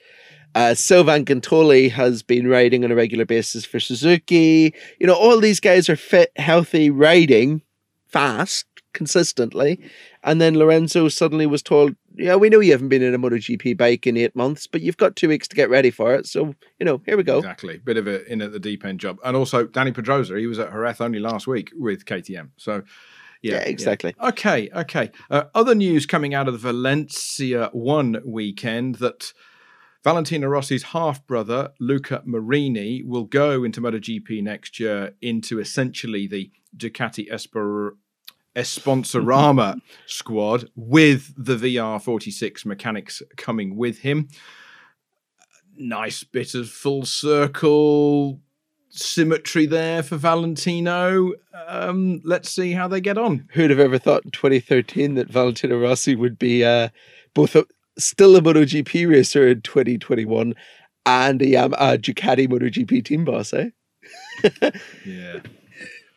Uh, 0.57 0.75
Sylvain 0.75 1.25
Guintoli 1.25 1.89
has 1.89 2.25
been 2.25 2.49
riding 2.49 2.85
on 2.85 2.91
a 2.91 2.97
regular 2.97 3.25
basis 3.25 3.65
for 3.65 3.79
Suzuki. 3.79 4.75
You 4.99 5.07
know, 5.07 5.15
all 5.15 5.39
these 5.39 5.61
guys 5.61 5.89
are 5.89 5.95
fit, 5.95 6.33
healthy, 6.35 6.91
riding 6.91 7.63
fast, 8.09 8.67
consistently. 8.93 9.81
And 10.25 10.41
then 10.41 10.59
Lorenzo 10.59 11.07
suddenly 11.09 11.47
was 11.47 11.63
told, 11.63 11.95
Yeah, 12.19 12.35
we 12.37 12.49
know 12.49 12.61
you 12.61 12.73
haven't 12.73 12.89
been 12.89 13.03
in 13.03 13.15
a 13.15 13.19
MotoGP 13.19 13.77
bike 13.77 14.07
in 14.07 14.17
eight 14.17 14.35
months, 14.35 14.67
but 14.67 14.81
you've 14.81 14.97
got 14.97 15.15
two 15.15 15.29
weeks 15.29 15.47
to 15.49 15.57
get 15.57 15.71
ready 15.71 15.91
for 15.91 16.15
it. 16.15 16.27
So, 16.27 16.55
you 16.79 16.85
know, 16.85 17.01
here 17.07 17.17
we 17.17 17.23
go. 17.23 17.39
Exactly. 17.39 17.79
Bit 17.79 17.97
of 17.97 18.07
a 18.07 18.31
in 18.31 18.43
at 18.43 18.53
the 18.53 18.59
deep 18.59 18.85
end 18.85 19.01
job. 19.01 19.19
And 19.25 19.37
also 19.37 19.67
Dani 19.67 19.95
Pedrosa, 19.95 20.37
he 20.37 20.47
was 20.47 20.59
at 20.59 20.71
Jerez 20.71 21.01
only 21.01 21.21
last 21.21 21.47
week 21.47 21.71
with 21.75 22.05
KTM. 22.05 22.51
So 22.57 22.83
yeah, 23.43 23.55
Yeah, 23.55 23.61
exactly. 23.61 24.15
Okay, 24.21 24.69
okay. 24.75 25.11
Uh, 25.31 25.45
other 25.55 25.75
news 25.75 26.07
coming 26.07 26.35
out 26.35 26.49
of 26.49 26.55
the 26.55 26.59
Valencia 26.59 27.71
one 27.73 28.21
weekend 28.27 28.97
that 28.97 29.33
Valentino 30.05 30.49
Rossi's 30.49 30.85
half 30.85 31.27
brother, 31.27 31.71
Luca 31.81 32.23
Marini, 32.25 33.03
will 33.03 33.25
go 33.25 33.65
into 33.65 33.81
MotoGP 33.81 34.43
next 34.43 34.81
year 34.81 35.15
into 35.21 35.59
essentially 35.59 36.27
the 36.27 36.51
Ducati 36.77 37.31
Esper- 37.31 37.97
Esponsorama 38.59 39.81
squad 40.07 40.69
with 40.75 41.33
the 41.37 41.55
VR46 41.55 42.67
mechanics 42.67 43.23
coming 43.37 43.77
with 43.77 44.01
him. 44.01 44.29
Nice 45.77 46.25
bit 46.25 46.55
of 46.55 46.69
full 46.69 47.05
circle 47.05 48.41
symmetry 48.91 49.67
there 49.67 50.03
for 50.03 50.17
Valentino. 50.17 51.33
Um, 51.69 52.21
let's 52.25 52.51
see 52.51 52.73
how 52.73 52.89
they 52.89 53.01
get 53.01 53.17
on. 53.17 53.49
Who'd 53.53 53.71
have 53.71 53.79
ever 53.79 53.99
thought 53.99 54.25
in 54.25 54.33
2013 54.33 55.15
that 55.15 55.29
Valentino 55.31 55.79
Rossi 55.79 56.17
would 56.17 56.37
be 56.37 56.65
uh, 56.65 56.89
both 57.35 57.55
a, 57.55 57.65
still 57.97 58.35
a 58.35 58.41
MotoGP 58.41 59.09
racer 59.09 59.47
in 59.47 59.61
2021 59.61 60.55
and 61.07 61.43
a, 61.43 61.57
um, 61.57 61.75
a 61.75 61.97
Ducati 61.97 62.49
MotoGP 62.49 63.05
team 63.05 63.25
boss, 63.25 63.55
eh? 63.55 63.71
Yeah. 65.07 65.41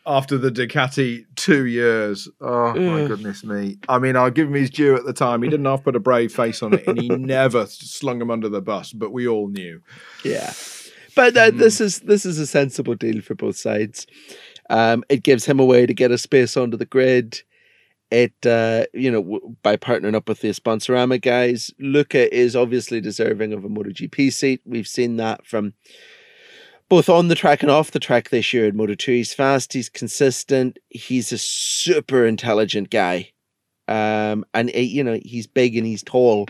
After 0.05 0.37
the 0.37 0.49
Ducati 0.49 1.25
two 1.35 1.65
years. 1.65 2.27
Oh 2.39 2.73
my 2.73 3.07
goodness 3.07 3.43
me! 3.43 3.77
I 3.87 3.99
mean, 3.99 4.15
I'll 4.15 4.31
give 4.31 4.47
him 4.47 4.53
his 4.53 4.69
due 4.69 4.95
at 4.95 5.05
the 5.05 5.13
time. 5.13 5.43
He 5.43 5.49
didn't 5.49 5.65
half 5.65 5.83
put 5.83 5.95
a 5.95 5.99
brave 5.99 6.33
face 6.33 6.63
on 6.63 6.73
it, 6.73 6.87
and 6.87 6.99
he 6.99 7.09
never 7.09 7.65
slung 7.67 8.21
him 8.21 8.31
under 8.31 8.49
the 8.49 8.61
bus. 8.61 8.93
But 8.93 9.11
we 9.11 9.27
all 9.27 9.47
knew. 9.47 9.81
Yeah, 10.23 10.53
but 11.15 11.37
uh, 11.37 11.51
this 11.51 11.81
is 11.81 11.99
this 12.01 12.25
is 12.25 12.39
a 12.39 12.47
sensible 12.47 12.95
deal 12.95 13.21
for 13.21 13.35
both 13.35 13.57
sides. 13.57 14.07
Um, 14.69 15.03
it 15.09 15.23
gives 15.23 15.45
him 15.45 15.59
a 15.59 15.65
way 15.65 15.85
to 15.85 15.93
get 15.93 16.11
a 16.11 16.17
space 16.17 16.55
onto 16.55 16.77
the 16.77 16.85
grid. 16.85 17.41
It 18.09 18.33
uh, 18.45 18.85
you 18.93 19.11
know 19.11 19.21
w- 19.21 19.55
by 19.61 19.77
partnering 19.77 20.15
up 20.15 20.27
with 20.27 20.41
the 20.41 20.49
Sponsorama 20.49 21.21
guys, 21.21 21.71
Luca 21.79 22.33
is 22.33 22.55
obviously 22.55 23.01
deserving 23.01 23.53
of 23.53 23.63
a 23.63 23.69
MotoGP 23.69 24.33
seat. 24.33 24.61
We've 24.65 24.87
seen 24.87 25.17
that 25.17 25.45
from 25.45 25.73
both 26.91 27.07
on 27.07 27.29
the 27.29 27.35
track 27.35 27.61
and 27.61 27.71
off 27.71 27.91
the 27.91 28.01
track 28.01 28.31
this 28.31 28.51
year 28.51 28.67
at 28.67 28.75
Moto 28.75 28.95
Two. 28.95 29.13
He's 29.13 29.33
fast, 29.33 29.71
he's 29.71 29.87
consistent, 29.87 30.77
he's 30.89 31.31
a 31.31 31.37
super 31.37 32.25
intelligent 32.25 32.89
guy, 32.89 33.31
um, 33.87 34.43
and 34.53 34.69
uh, 34.75 34.79
you 34.79 35.01
know 35.01 35.17
he's 35.23 35.47
big 35.47 35.77
and 35.77 35.87
he's 35.87 36.03
tall. 36.03 36.47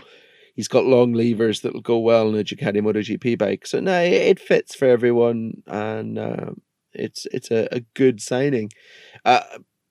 He's 0.56 0.66
got 0.66 0.84
long 0.84 1.12
levers 1.12 1.60
that'll 1.60 1.80
go 1.80 2.00
well 2.00 2.28
in 2.30 2.40
a 2.40 2.42
Ducati 2.42 2.82
MotoGP 2.82 3.38
bike. 3.38 3.68
So 3.68 3.78
no, 3.78 4.00
it 4.02 4.14
it 4.14 4.40
fits 4.40 4.74
for 4.74 4.86
everyone, 4.86 5.62
and 5.68 6.18
uh, 6.18 6.50
it's 6.92 7.24
it's 7.26 7.52
a, 7.52 7.68
a 7.70 7.78
good 7.94 8.20
signing. 8.20 8.72
Uh, 9.24 9.42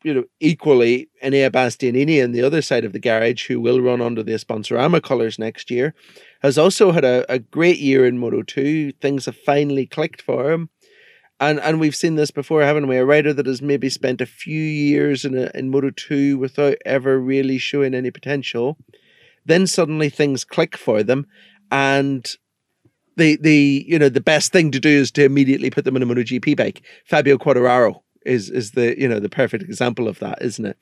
you 0.03 0.13
know, 0.13 0.23
equally, 0.39 1.09
Enea 1.23 1.51
Bastianini 1.51 2.23
on 2.23 2.31
the 2.31 2.41
other 2.41 2.61
side 2.61 2.85
of 2.85 2.93
the 2.93 2.99
garage, 2.99 3.47
who 3.47 3.59
will 3.59 3.81
run 3.81 4.01
under 4.01 4.23
the 4.23 4.33
Sponsorama 4.33 5.01
colours 5.01 5.37
next 5.37 5.69
year, 5.69 5.93
has 6.41 6.57
also 6.57 6.91
had 6.91 7.05
a, 7.05 7.31
a 7.31 7.39
great 7.39 7.77
year 7.77 8.05
in 8.05 8.17
Moto 8.17 8.41
2. 8.41 8.93
Things 8.93 9.25
have 9.25 9.37
finally 9.37 9.85
clicked 9.85 10.21
for 10.21 10.51
him. 10.51 10.69
And 11.39 11.59
and 11.59 11.79
we've 11.79 11.95
seen 11.95 12.15
this 12.15 12.29
before, 12.29 12.61
haven't 12.61 12.87
we? 12.87 12.97
A 12.97 13.05
rider 13.05 13.33
that 13.33 13.47
has 13.47 13.61
maybe 13.61 13.89
spent 13.89 14.21
a 14.21 14.27
few 14.27 14.61
years 14.61 15.25
in 15.25 15.35
a, 15.35 15.49
in 15.55 15.71
Moto 15.71 15.89
2 15.89 16.37
without 16.37 16.77
ever 16.85 17.19
really 17.19 17.57
showing 17.57 17.95
any 17.95 18.11
potential. 18.11 18.77
Then 19.43 19.65
suddenly 19.65 20.09
things 20.09 20.43
click 20.43 20.77
for 20.77 21.01
them 21.01 21.25
and 21.71 22.35
the 23.17 23.37
the 23.41 23.85
you 23.87 23.97
know 23.97 24.09
the 24.09 24.21
best 24.21 24.51
thing 24.51 24.71
to 24.71 24.79
do 24.79 24.89
is 24.89 25.11
to 25.11 25.23
immediately 25.23 25.69
put 25.69 25.85
them 25.85 25.95
in 25.95 26.03
a 26.03 26.05
MotoGP 26.05 26.55
bike. 26.55 26.83
Fabio 27.05 27.37
Quartararo 27.37 28.01
is 28.25 28.49
is 28.49 28.71
the 28.71 28.99
you 28.99 29.07
know 29.07 29.19
the 29.19 29.29
perfect 29.29 29.63
example 29.63 30.07
of 30.07 30.19
that, 30.19 30.41
isn't 30.41 30.65
it? 30.65 30.77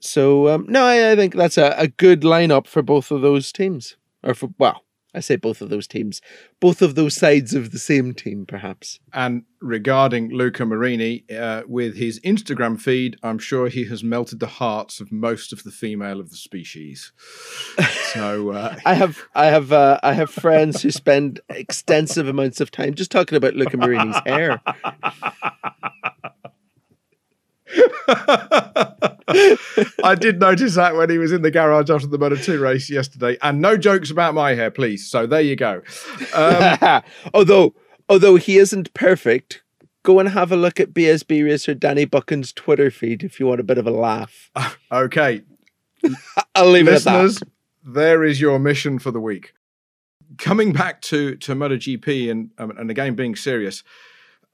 So 0.00 0.48
um, 0.48 0.66
no, 0.68 0.84
I, 0.84 1.12
I 1.12 1.16
think 1.16 1.34
that's 1.34 1.58
a, 1.58 1.74
a 1.76 1.88
good 1.88 2.22
lineup 2.22 2.66
for 2.66 2.82
both 2.82 3.10
of 3.10 3.22
those 3.22 3.52
teams, 3.52 3.96
or 4.22 4.34
for 4.34 4.50
well, 4.58 4.82
I 5.16 5.20
say 5.20 5.36
both 5.36 5.62
of 5.62 5.70
those 5.70 5.86
teams, 5.86 6.20
both 6.60 6.82
of 6.82 6.94
those 6.94 7.16
sides 7.16 7.54
of 7.54 7.72
the 7.72 7.78
same 7.78 8.12
team, 8.12 8.44
perhaps. 8.44 9.00
And 9.14 9.44
regarding 9.62 10.30
Luca 10.30 10.66
Marini, 10.66 11.24
uh, 11.34 11.62
with 11.66 11.96
his 11.96 12.20
Instagram 12.20 12.78
feed, 12.78 13.16
I'm 13.22 13.38
sure 13.38 13.68
he 13.68 13.86
has 13.86 14.04
melted 14.04 14.40
the 14.40 14.46
hearts 14.46 15.00
of 15.00 15.10
most 15.10 15.54
of 15.54 15.62
the 15.62 15.70
female 15.70 16.20
of 16.20 16.28
the 16.28 16.36
species. 16.36 17.12
So 18.12 18.50
uh, 18.50 18.76
I 18.84 18.92
have 18.92 19.22
I 19.34 19.46
have 19.46 19.72
uh, 19.72 19.98
I 20.02 20.12
have 20.12 20.30
friends 20.30 20.82
who 20.82 20.90
spend 20.90 21.40
extensive 21.48 22.28
amounts 22.28 22.60
of 22.60 22.70
time 22.70 22.92
just 22.94 23.10
talking 23.10 23.36
about 23.36 23.54
Luca 23.54 23.78
Marini's 23.78 24.20
hair. 24.26 24.60
I 30.04 30.14
did 30.18 30.38
notice 30.40 30.76
that 30.76 30.94
when 30.96 31.10
he 31.10 31.18
was 31.18 31.32
in 31.32 31.42
the 31.42 31.50
garage 31.50 31.90
after 31.90 32.06
the 32.06 32.18
Moto 32.18 32.36
2 32.36 32.60
race 32.60 32.88
yesterday. 32.88 33.36
And 33.42 33.60
no 33.60 33.76
jokes 33.76 34.10
about 34.10 34.34
my 34.34 34.54
hair, 34.54 34.70
please. 34.70 35.08
So 35.10 35.26
there 35.26 35.40
you 35.40 35.56
go. 35.56 35.82
Um, 36.34 37.02
although 37.34 37.74
although 38.08 38.36
he 38.36 38.58
isn't 38.58 38.94
perfect, 38.94 39.62
go 40.02 40.20
and 40.20 40.28
have 40.28 40.52
a 40.52 40.56
look 40.56 40.78
at 40.78 40.94
BSB 40.94 41.44
racer 41.44 41.74
Danny 41.74 42.04
Buchan's 42.04 42.52
Twitter 42.52 42.90
feed 42.90 43.24
if 43.24 43.40
you 43.40 43.46
want 43.46 43.60
a 43.60 43.64
bit 43.64 43.78
of 43.78 43.86
a 43.86 43.90
laugh. 43.90 44.50
okay, 44.92 45.42
I'll 46.54 46.70
leave 46.70 46.86
listeners, 46.86 47.36
it 47.38 47.42
at 47.42 47.48
that. 47.48 47.94
there 47.94 48.24
is 48.24 48.40
your 48.40 48.58
mission 48.58 48.98
for 48.98 49.10
the 49.10 49.20
week. 49.20 49.52
Coming 50.38 50.72
back 50.72 51.02
to 51.02 51.36
to 51.36 51.54
MotoGP 51.54 52.30
and 52.30 52.50
um, 52.58 52.70
and 52.78 52.90
again 52.90 53.14
being 53.14 53.36
serious, 53.36 53.82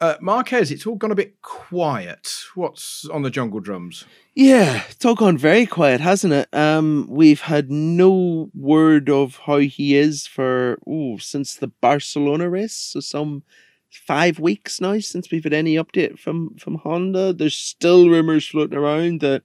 uh, 0.03 0.17
Marquez, 0.21 0.73
it's 0.73 0.85
all 0.85 0.97
gone 0.97 1.13
a 1.13 1.15
bit 1.15 1.41
quiet. 1.43 2.45
What's 2.57 3.09
on 3.09 3.23
the 3.23 3.31
jungle 3.31 3.61
drums? 3.61 4.05
Yeah, 4.35 4.83
it's 4.91 5.05
all 5.05 5.15
gone 5.15 5.39
very 5.39 5.65
quiet, 5.65 6.01
hasn't 6.01 6.33
it? 6.33 6.49
Um, 6.53 7.07
we've 7.09 7.43
had 7.43 7.71
no 7.71 8.51
word 8.53 9.09
of 9.09 9.37
how 9.47 9.59
he 9.59 9.97
is 9.97 10.27
for 10.27 10.77
since 11.21 11.55
the 11.55 11.69
Barcelona 11.69 12.51
race, 12.51 12.75
so 12.75 12.99
some 12.99 13.45
five 13.93 14.41
weeks 14.41 14.81
now 14.81 14.99
since 14.99 15.31
we've 15.31 15.45
had 15.45 15.53
any 15.53 15.77
update 15.77 16.19
from 16.19 16.57
from 16.57 16.77
Honda. 16.79 17.33
There's 17.33 17.55
still 17.55 18.09
rumors 18.09 18.49
floating 18.49 18.79
around 18.79 19.21
that 19.21 19.45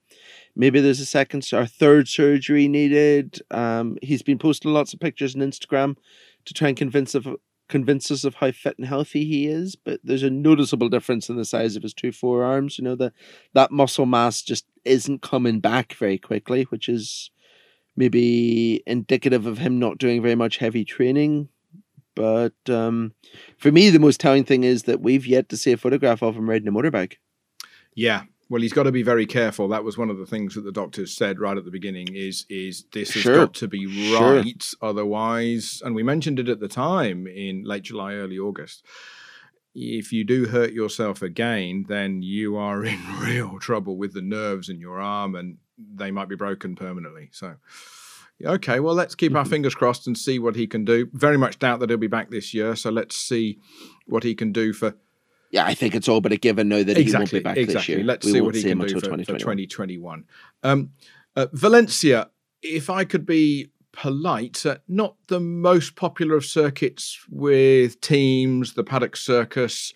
maybe 0.55 0.81
there's 0.81 0.99
a 0.99 1.05
second 1.05 1.47
or 1.53 1.67
third 1.67 2.07
surgery 2.07 2.67
needed. 2.67 3.43
Um, 3.51 3.99
he's 4.01 4.23
been 4.23 4.39
posting 4.39 4.73
lots 4.73 4.91
of 4.91 4.99
pictures 4.99 5.35
on 5.35 5.41
Instagram 5.41 5.97
to 6.45 6.53
try 6.55 6.69
and 6.69 6.77
convince 6.77 7.13
of 7.13 7.27
convince 7.67 8.10
us 8.12 8.23
of 8.23 8.36
how 8.36 8.51
fit 8.51 8.77
and 8.77 8.88
healthy 8.88 9.25
he 9.25 9.47
is. 9.47 9.75
But 9.75 9.99
there's 10.03 10.23
a 10.23 10.30
noticeable 10.30 10.89
difference 10.89 11.30
in 11.30 11.36
the 11.36 11.45
size 11.45 11.75
of 11.75 11.84
his 11.84 11.93
two 11.93 12.12
forearms. 12.12 12.77
You 12.77 12.84
know 12.84 12.95
that 12.95 13.13
that 13.53 13.71
muscle 13.71 14.06
mass 14.06 14.41
just 14.41 14.65
isn't 14.86 15.21
coming 15.21 15.60
back 15.60 15.93
very 15.93 16.17
quickly, 16.17 16.63
which 16.63 16.89
is 16.89 17.32
maybe 17.95 18.84
indicative 18.86 19.45
of 19.45 19.58
him 19.58 19.80
not 19.80 19.97
doing 19.97 20.21
very 20.21 20.36
much 20.36 20.58
heavy 20.58 20.86
training. 20.86 21.49
But 22.15 22.56
um, 22.67 23.13
for 23.58 23.71
me, 23.71 23.89
the 23.89 23.99
most 23.99 24.19
telling 24.19 24.43
thing 24.43 24.63
is 24.63 24.84
that 24.84 25.01
we've 25.01 25.27
yet 25.27 25.49
to 25.49 25.58
see 25.58 25.71
a 25.71 25.77
photograph 25.77 26.23
of 26.23 26.36
him 26.36 26.49
riding 26.49 26.67
a 26.67 26.71
motorbike. 26.71 27.17
Yeah. 27.93 28.23
Well, 28.49 28.62
he's 28.62 28.71
got 28.73 28.83
to 28.83 28.91
be 28.93 29.03
very 29.03 29.25
careful. 29.25 29.67
That 29.67 29.83
was 29.83 29.97
one 29.97 30.10
of 30.10 30.17
the 30.17 30.25
things 30.25 30.55
that 30.55 30.62
the 30.62 30.71
doctors 30.71 31.13
said 31.13 31.39
right 31.39 31.57
at 31.57 31.65
the 31.65 31.71
beginning. 31.71 32.07
Is 32.15 32.45
is 32.49 32.86
this 32.93 33.13
has 33.13 33.23
Sure. 33.23 33.36
got 33.36 33.53
to 33.55 33.67
be 33.67 33.86
Sure. 33.88 34.36
right, 34.36 34.65
otherwise, 34.81 35.81
and 35.83 35.93
we 35.95 36.03
mentioned 36.03 36.39
it 36.39 36.47
at 36.49 36.60
the 36.60 36.67
time 36.69 37.27
in 37.27 37.63
late 37.63 37.83
July, 37.83 38.13
early 38.13 38.39
August. 38.39 38.86
If 39.75 40.12
you 40.12 40.23
do 40.23 40.45
hurt 40.47 40.71
yourself 40.73 41.21
again, 41.21 41.86
then 41.88 42.21
you 42.21 42.55
are 42.55 42.83
in 42.86 42.99
real 43.21 43.60
trouble 43.60 43.97
with 43.97 44.13
the 44.13 44.21
nerves 44.21 44.69
in 44.69 44.79
your 44.79 44.99
arm, 44.99 45.36
and 45.36 45.57
they 45.77 46.10
might 46.10 46.29
be 46.29 46.36
broken 46.36 46.75
permanently. 46.75 47.29
So, 47.33 47.55
okay, 48.43 48.79
well, 48.79 48.95
let's 48.95 49.13
keep 49.13 49.36
our 49.36 49.43
Mhm. 49.45 49.49
fingers 49.49 49.75
crossed 49.75 50.07
and 50.07 50.17
see 50.17 50.39
what 50.39 50.55
he 50.55 50.65
can 50.67 50.86
do. 50.86 51.10
Very 51.13 51.38
much 51.38 51.60
doubt 51.60 51.79
that 51.81 51.89
he'll 51.89 51.97
be 51.99 52.07
back 52.07 52.31
this 52.31 52.53
year, 52.53 52.75
so 52.75 52.89
let's 52.89 53.15
see 53.15 53.60
what 54.05 54.23
he 54.23 54.33
can 54.33 54.51
do 54.51 54.73
for 54.73 54.95
Yeah, 55.51 55.65
I 55.65 55.73
think 55.73 55.95
it's 55.95 56.07
all 56.07 56.21
but 56.21 56.31
a 56.31 56.38
given 56.38 56.69
now 56.69 56.83
that 56.83 56.97
he 56.97 57.12
won't 57.12 57.31
be 57.31 57.39
back 57.39 57.55
this 57.55 57.88
year. 57.88 58.03
Let's 58.03 58.25
We 58.25 58.33
see 58.33 58.41
what 58.41 58.55
he 58.55 58.62
see 58.62 58.69
can 58.69 58.81
him 58.81 58.88
do 58.88 58.95
until 58.95 58.99
for, 58.99 59.17
for 59.17 59.39
2021. 59.39 59.39
2021. 59.39 60.25
Um, 60.63 60.91
uh, 61.36 61.47
Valencia, 61.53 62.29
if 62.62 62.89
I 62.89 63.05
could 63.05 63.25
be 63.25 63.69
polite, 63.91 64.65
uh, 64.65 64.77
not 64.88 65.15
the 65.27 65.39
most 65.39 65.95
popular 65.95 66.36
of 66.36 66.45
circuits 66.45 67.19
with 67.29 67.99
teams, 68.01 68.73
the 68.73 68.83
paddock 68.83 69.15
circus. 69.15 69.93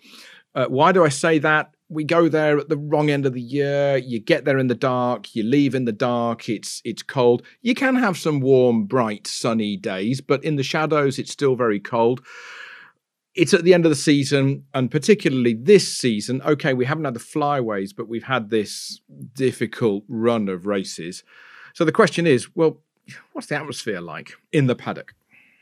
Uh, 0.56 0.66
why 0.66 0.92
do 0.92 1.04
I 1.04 1.10
say 1.10 1.40
that? 1.40 1.74
We 1.90 2.04
go 2.04 2.30
there 2.30 2.58
at 2.58 2.70
the 2.70 2.78
wrong 2.78 3.10
end 3.10 3.26
of 3.26 3.34
the 3.34 3.42
year. 3.42 3.98
You 3.98 4.20
get 4.20 4.46
there 4.46 4.58
in 4.58 4.68
the 4.68 4.76
dark. 4.76 5.36
You 5.36 5.44
leave 5.44 5.76
in 5.76 5.86
the 5.86 5.92
dark. 5.92 6.48
It's 6.48 6.82
it's 6.86 7.04
cold. 7.04 7.44
You 7.62 7.76
can 7.76 7.96
have 7.96 8.18
some 8.18 8.40
warm, 8.40 8.86
bright, 8.86 9.28
sunny 9.28 9.76
days, 9.76 10.22
but 10.22 10.44
in 10.44 10.56
the 10.56 10.64
shadows, 10.64 11.20
it's 11.20 11.32
still 11.32 11.56
very 11.56 11.80
cold 11.80 12.22
it's 13.34 13.54
at 13.54 13.64
the 13.64 13.74
end 13.74 13.86
of 13.86 13.92
the 13.92 13.96
season, 13.96 14.66
and 14.74 14.92
particularly 14.92 15.54
this 15.54 15.96
season. 15.96 16.42
Okay, 16.44 16.74
we 16.74 16.86
haven't 16.86 17.06
had 17.06 17.14
the 17.14 17.20
flyways, 17.20 17.96
but 17.96 18.08
we've 18.08 18.24
had 18.24 18.50
this 18.50 19.02
difficult 19.34 20.04
run 20.08 20.50
of 20.50 20.66
races. 20.66 21.24
So 21.74 21.86
the 21.86 21.92
question 21.92 22.28
is, 22.28 22.54
well, 22.56 22.80
what's 23.34 23.48
the 23.48 23.56
atmosphere 23.56 24.02
like 24.02 24.34
in 24.52 24.68
the 24.68 24.76
paddock? 24.76 25.14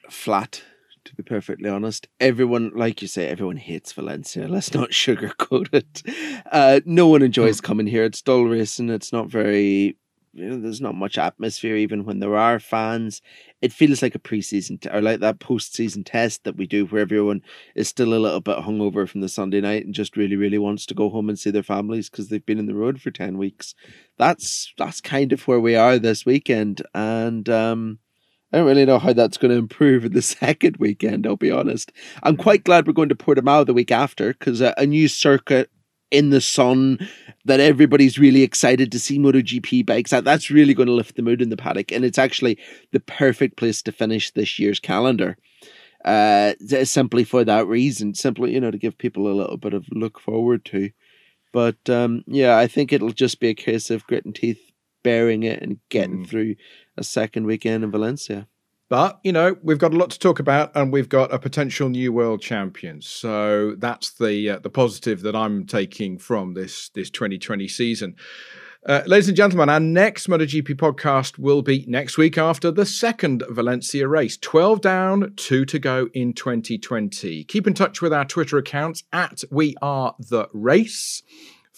Flat, 0.10 0.63
to 1.05 1.15
be 1.15 1.21
perfectly 1.21 1.69
honest. 1.69 2.08
Everyone, 2.19 2.71
like 2.73 3.01
you 3.01 3.08
say, 3.08 3.27
everyone 3.27 3.58
hates 3.58 3.93
Valencia. 3.93 4.47
Let's 4.47 4.73
not 4.73 4.89
sugarcoat 4.91 5.73
it. 5.73 6.03
Uh, 6.51 6.82
no 6.86 7.08
one 7.08 7.21
enjoys 7.21 7.62
coming 7.62 7.88
here. 7.88 8.03
It's 8.03 8.21
dull 8.21 8.45
racing. 8.45 8.89
It's 8.89 9.13
not 9.13 9.27
very. 9.27 9.95
You 10.34 10.50
know, 10.50 10.60
there's 10.60 10.82
not 10.82 10.96
much 10.96 11.18
atmosphere 11.18 11.76
even 11.76 12.06
when 12.06 12.20
there 12.20 12.36
are 12.36 12.60
fans. 12.60 13.22
It 13.62 13.74
feels 13.74 14.02
like 14.02 14.13
a 14.13 14.20
preseason 14.20 14.80
t- 14.80 14.89
or 14.89 15.02
like 15.02 15.22
that 15.22 15.39
postseason 15.39 16.04
test 16.06 16.44
that 16.44 16.56
we 16.56 16.68
do 16.68 16.86
where 16.86 17.02
everyone 17.02 17.42
is 17.76 17.88
still 17.88 18.13
a 18.13 18.20
little 18.20 18.39
bit 18.39 18.60
hungover 18.60 19.10
from 19.10 19.22
the 19.22 19.30
Sunday 19.30 19.60
night 19.60 19.86
and 19.86 19.94
just 19.94 20.15
really, 20.15 20.36
really 20.36 20.60
wants 20.60 20.86
to 20.86 20.94
go 20.94 21.10
home 21.10 21.30
and 21.30 21.39
see 21.39 21.50
their 21.50 21.63
families 21.63 22.10
because 22.10 22.30
they've 22.30 22.46
been 22.46 22.60
in 22.60 22.68
the 22.68 22.76
road 22.76 23.02
for 23.02 23.10
ten 23.10 23.38
weeks. 23.38 23.74
That's 24.18 24.72
that's 24.78 25.02
kind 25.02 25.34
of 25.34 25.48
where 25.48 25.60
we 25.60 25.76
are 25.76 25.98
this 25.98 26.26
weekend, 26.26 26.84
and 26.94 27.50
um, 27.50 28.00
I 28.54 28.58
don't 28.58 28.67
really 28.67 28.86
know 28.86 29.00
how 29.00 29.13
that's 29.13 29.38
going 29.38 29.52
to 29.52 29.58
improve 29.58 30.06
in 30.06 30.13
the 30.13 30.21
second 30.23 30.77
weekend. 30.77 31.25
I'll 31.25 31.38
be 31.38 31.52
honest. 31.52 31.92
I'm 32.21 32.38
quite 32.38 32.63
glad 32.63 32.86
we're 32.86 32.94
going 32.94 33.10
to 33.10 33.15
Portimao 33.15 33.65
the 33.65 33.73
week 33.73 33.92
after 33.92 34.34
because 34.34 34.62
a, 34.62 34.75
a 34.77 34.86
new 34.86 35.08
circuit 35.08 35.71
in 36.12 36.29
the 36.31 36.41
sun 36.41 36.99
that 37.45 37.60
everybody's 37.60 38.17
really 38.19 38.41
excited 38.43 38.91
to 38.91 38.99
see 38.99 39.19
MotoGP 39.19 39.85
bikes. 39.85 40.12
That 40.12 40.23
that's 40.23 40.49
really 40.49 40.73
going 40.73 40.87
to 40.87 40.93
lift 40.93 41.15
the 41.15 41.21
mood 41.21 41.41
in 41.41 41.49
the 41.49 41.57
paddock, 41.57 41.91
and 41.91 42.03
it's 42.05 42.17
actually 42.17 42.57
the 42.91 42.99
perfect 42.99 43.57
place 43.57 43.81
to 43.83 43.91
finish 43.91 44.31
this 44.31 44.60
year's 44.60 44.79
calendar. 44.79 45.37
Uh, 46.05 46.53
simply 46.83 47.23
for 47.25 47.43
that 47.43 47.67
reason, 47.67 48.13
simply 48.13 48.53
you 48.53 48.60
know 48.60 48.71
to 48.71 48.77
give 48.77 48.97
people 48.97 49.27
a 49.27 49.35
little 49.35 49.57
bit 49.57 49.73
of 49.73 49.85
look 49.91 50.19
forward 50.19 50.63
to. 50.65 50.89
But 51.51 51.89
um, 51.89 52.23
yeah, 52.27 52.57
I 52.57 52.67
think 52.67 52.93
it'll 52.93 53.12
just 53.12 53.39
be 53.39 53.49
a 53.49 53.53
case 53.55 53.89
of 53.89 54.05
grit 54.05 54.23
and 54.25 54.35
teeth, 54.35 54.71
bearing 55.03 55.43
it, 55.43 55.62
and 55.62 55.79
getting 55.89 56.23
Mm. 56.25 56.27
through 56.29 56.55
a 56.97 57.03
second 57.03 57.45
weekend 57.45 57.83
in 57.83 57.91
Valencia. 57.91 58.47
But, 58.90 59.19
you 59.23 59.31
know, 59.31 59.56
we've 59.62 59.77
got 59.77 59.94
a 59.94 59.98
lot 59.98 60.10
to 60.12 60.19
talk 60.19 60.40
about 60.40 60.71
and 60.75 60.92
we've 60.92 61.10
got 61.10 61.31
a 61.31 61.37
potential 61.37 61.90
new 61.90 62.12
world 62.12 62.42
champion. 62.42 63.02
So 63.02 63.75
that's 63.77 64.12
the 64.13 64.50
uh, 64.50 64.60
the 64.60 64.71
positive 64.71 65.21
that 65.21 65.35
I'm 65.35 65.65
taking 65.65 66.17
from 66.17 66.56
this 66.56 66.90
this 66.90 67.12
2020 67.12 67.67
season. 67.67 68.15
Uh, 68.85 69.04
ladies 69.06 69.27
and 69.27 69.35
gentlemen, 69.35 69.69
our 69.69 69.79
next 69.79 70.27
MotoGP 70.27 70.69
podcast 70.75 71.37
will 71.37 71.62
be 71.62 71.83
next 71.87 72.17
week 72.17 72.37
after 72.37 72.71
the 72.71 72.85
second 72.85 73.44
Valencia 73.50 74.08
race. 74.08 74.37
12 74.37 74.79
down, 74.79 75.33
two 75.35 75.65
to 75.65 75.77
go 75.77 76.08
in 76.13 76.33
2020. 76.33 77.44
Keep 77.44 77.67
in 77.67 77.73
touch 77.73 78.02
with 78.02 78.13
our 78.13 78.23
Twitter 78.23 78.58
accounts 78.58 79.04
at 79.12 79.44
We 79.52 79.75
Are 79.81 80.15
The 80.17 80.48
Race 80.54 81.21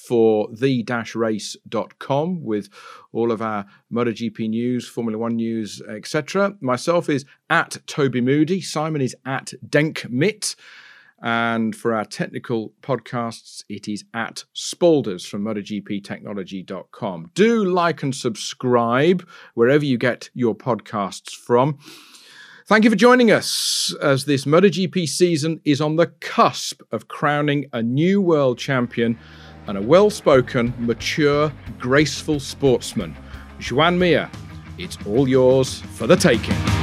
for 0.08 0.50
the-race.com 0.52 2.44
with 2.44 2.70
all 3.12 3.32
of 3.32 3.42
our 3.42 3.66
MotoGP 3.92 4.50
news, 4.50 4.88
Formula 4.88 5.18
One 5.18 5.36
news, 5.36 5.82
etc. 5.82 6.56
Myself 6.60 7.10
is 7.10 7.26
at 7.50 7.78
Toby 7.88 8.22
Moody. 8.22 8.62
Simon 8.62 9.02
is 9.02 9.16
at 9.26 9.54
Denkmit. 9.68 10.56
And 11.24 11.76
for 11.76 11.94
our 11.94 12.06
technical 12.06 12.74
podcasts, 12.82 13.64
it 13.70 13.88
is 13.88 14.04
at 14.14 14.46
Spalders 14.56 15.28
from 15.28 15.44
MotoGPTechnology.com. 15.44 17.32
Do 17.36 17.64
like 17.64 18.02
and 18.02 18.16
subscribe 18.16 19.28
wherever 19.54 19.86
you 19.86 20.00
get 20.00 20.32
your 20.34 20.56
podcasts 20.56 21.32
from. 21.32 21.78
Thank 22.66 22.86
you 22.86 22.90
for 22.90 22.96
joining 22.96 23.32
us 23.32 23.94
as 24.02 24.26
this 24.26 24.46
MotoGP 24.46 25.08
season 25.08 25.60
is 25.64 25.82
on 25.82 25.98
the 25.98 26.08
cusp 26.08 26.82
of 26.92 27.08
crowning 27.08 27.66
a 27.74 27.84
new 27.84 28.22
world 28.22 28.58
champion 28.58 29.20
and 29.72 29.78
a 29.78 29.88
well 29.88 30.10
spoken, 30.10 30.74
mature, 30.80 31.50
graceful 31.80 32.42
sportsman. 32.42 33.16
Joan 33.58 33.98
Mir, 33.98 34.30
it's 34.78 34.98
all 35.06 35.30
yours 35.30 35.80
for 35.94 36.08
the 36.08 36.16
taking. 36.18 36.81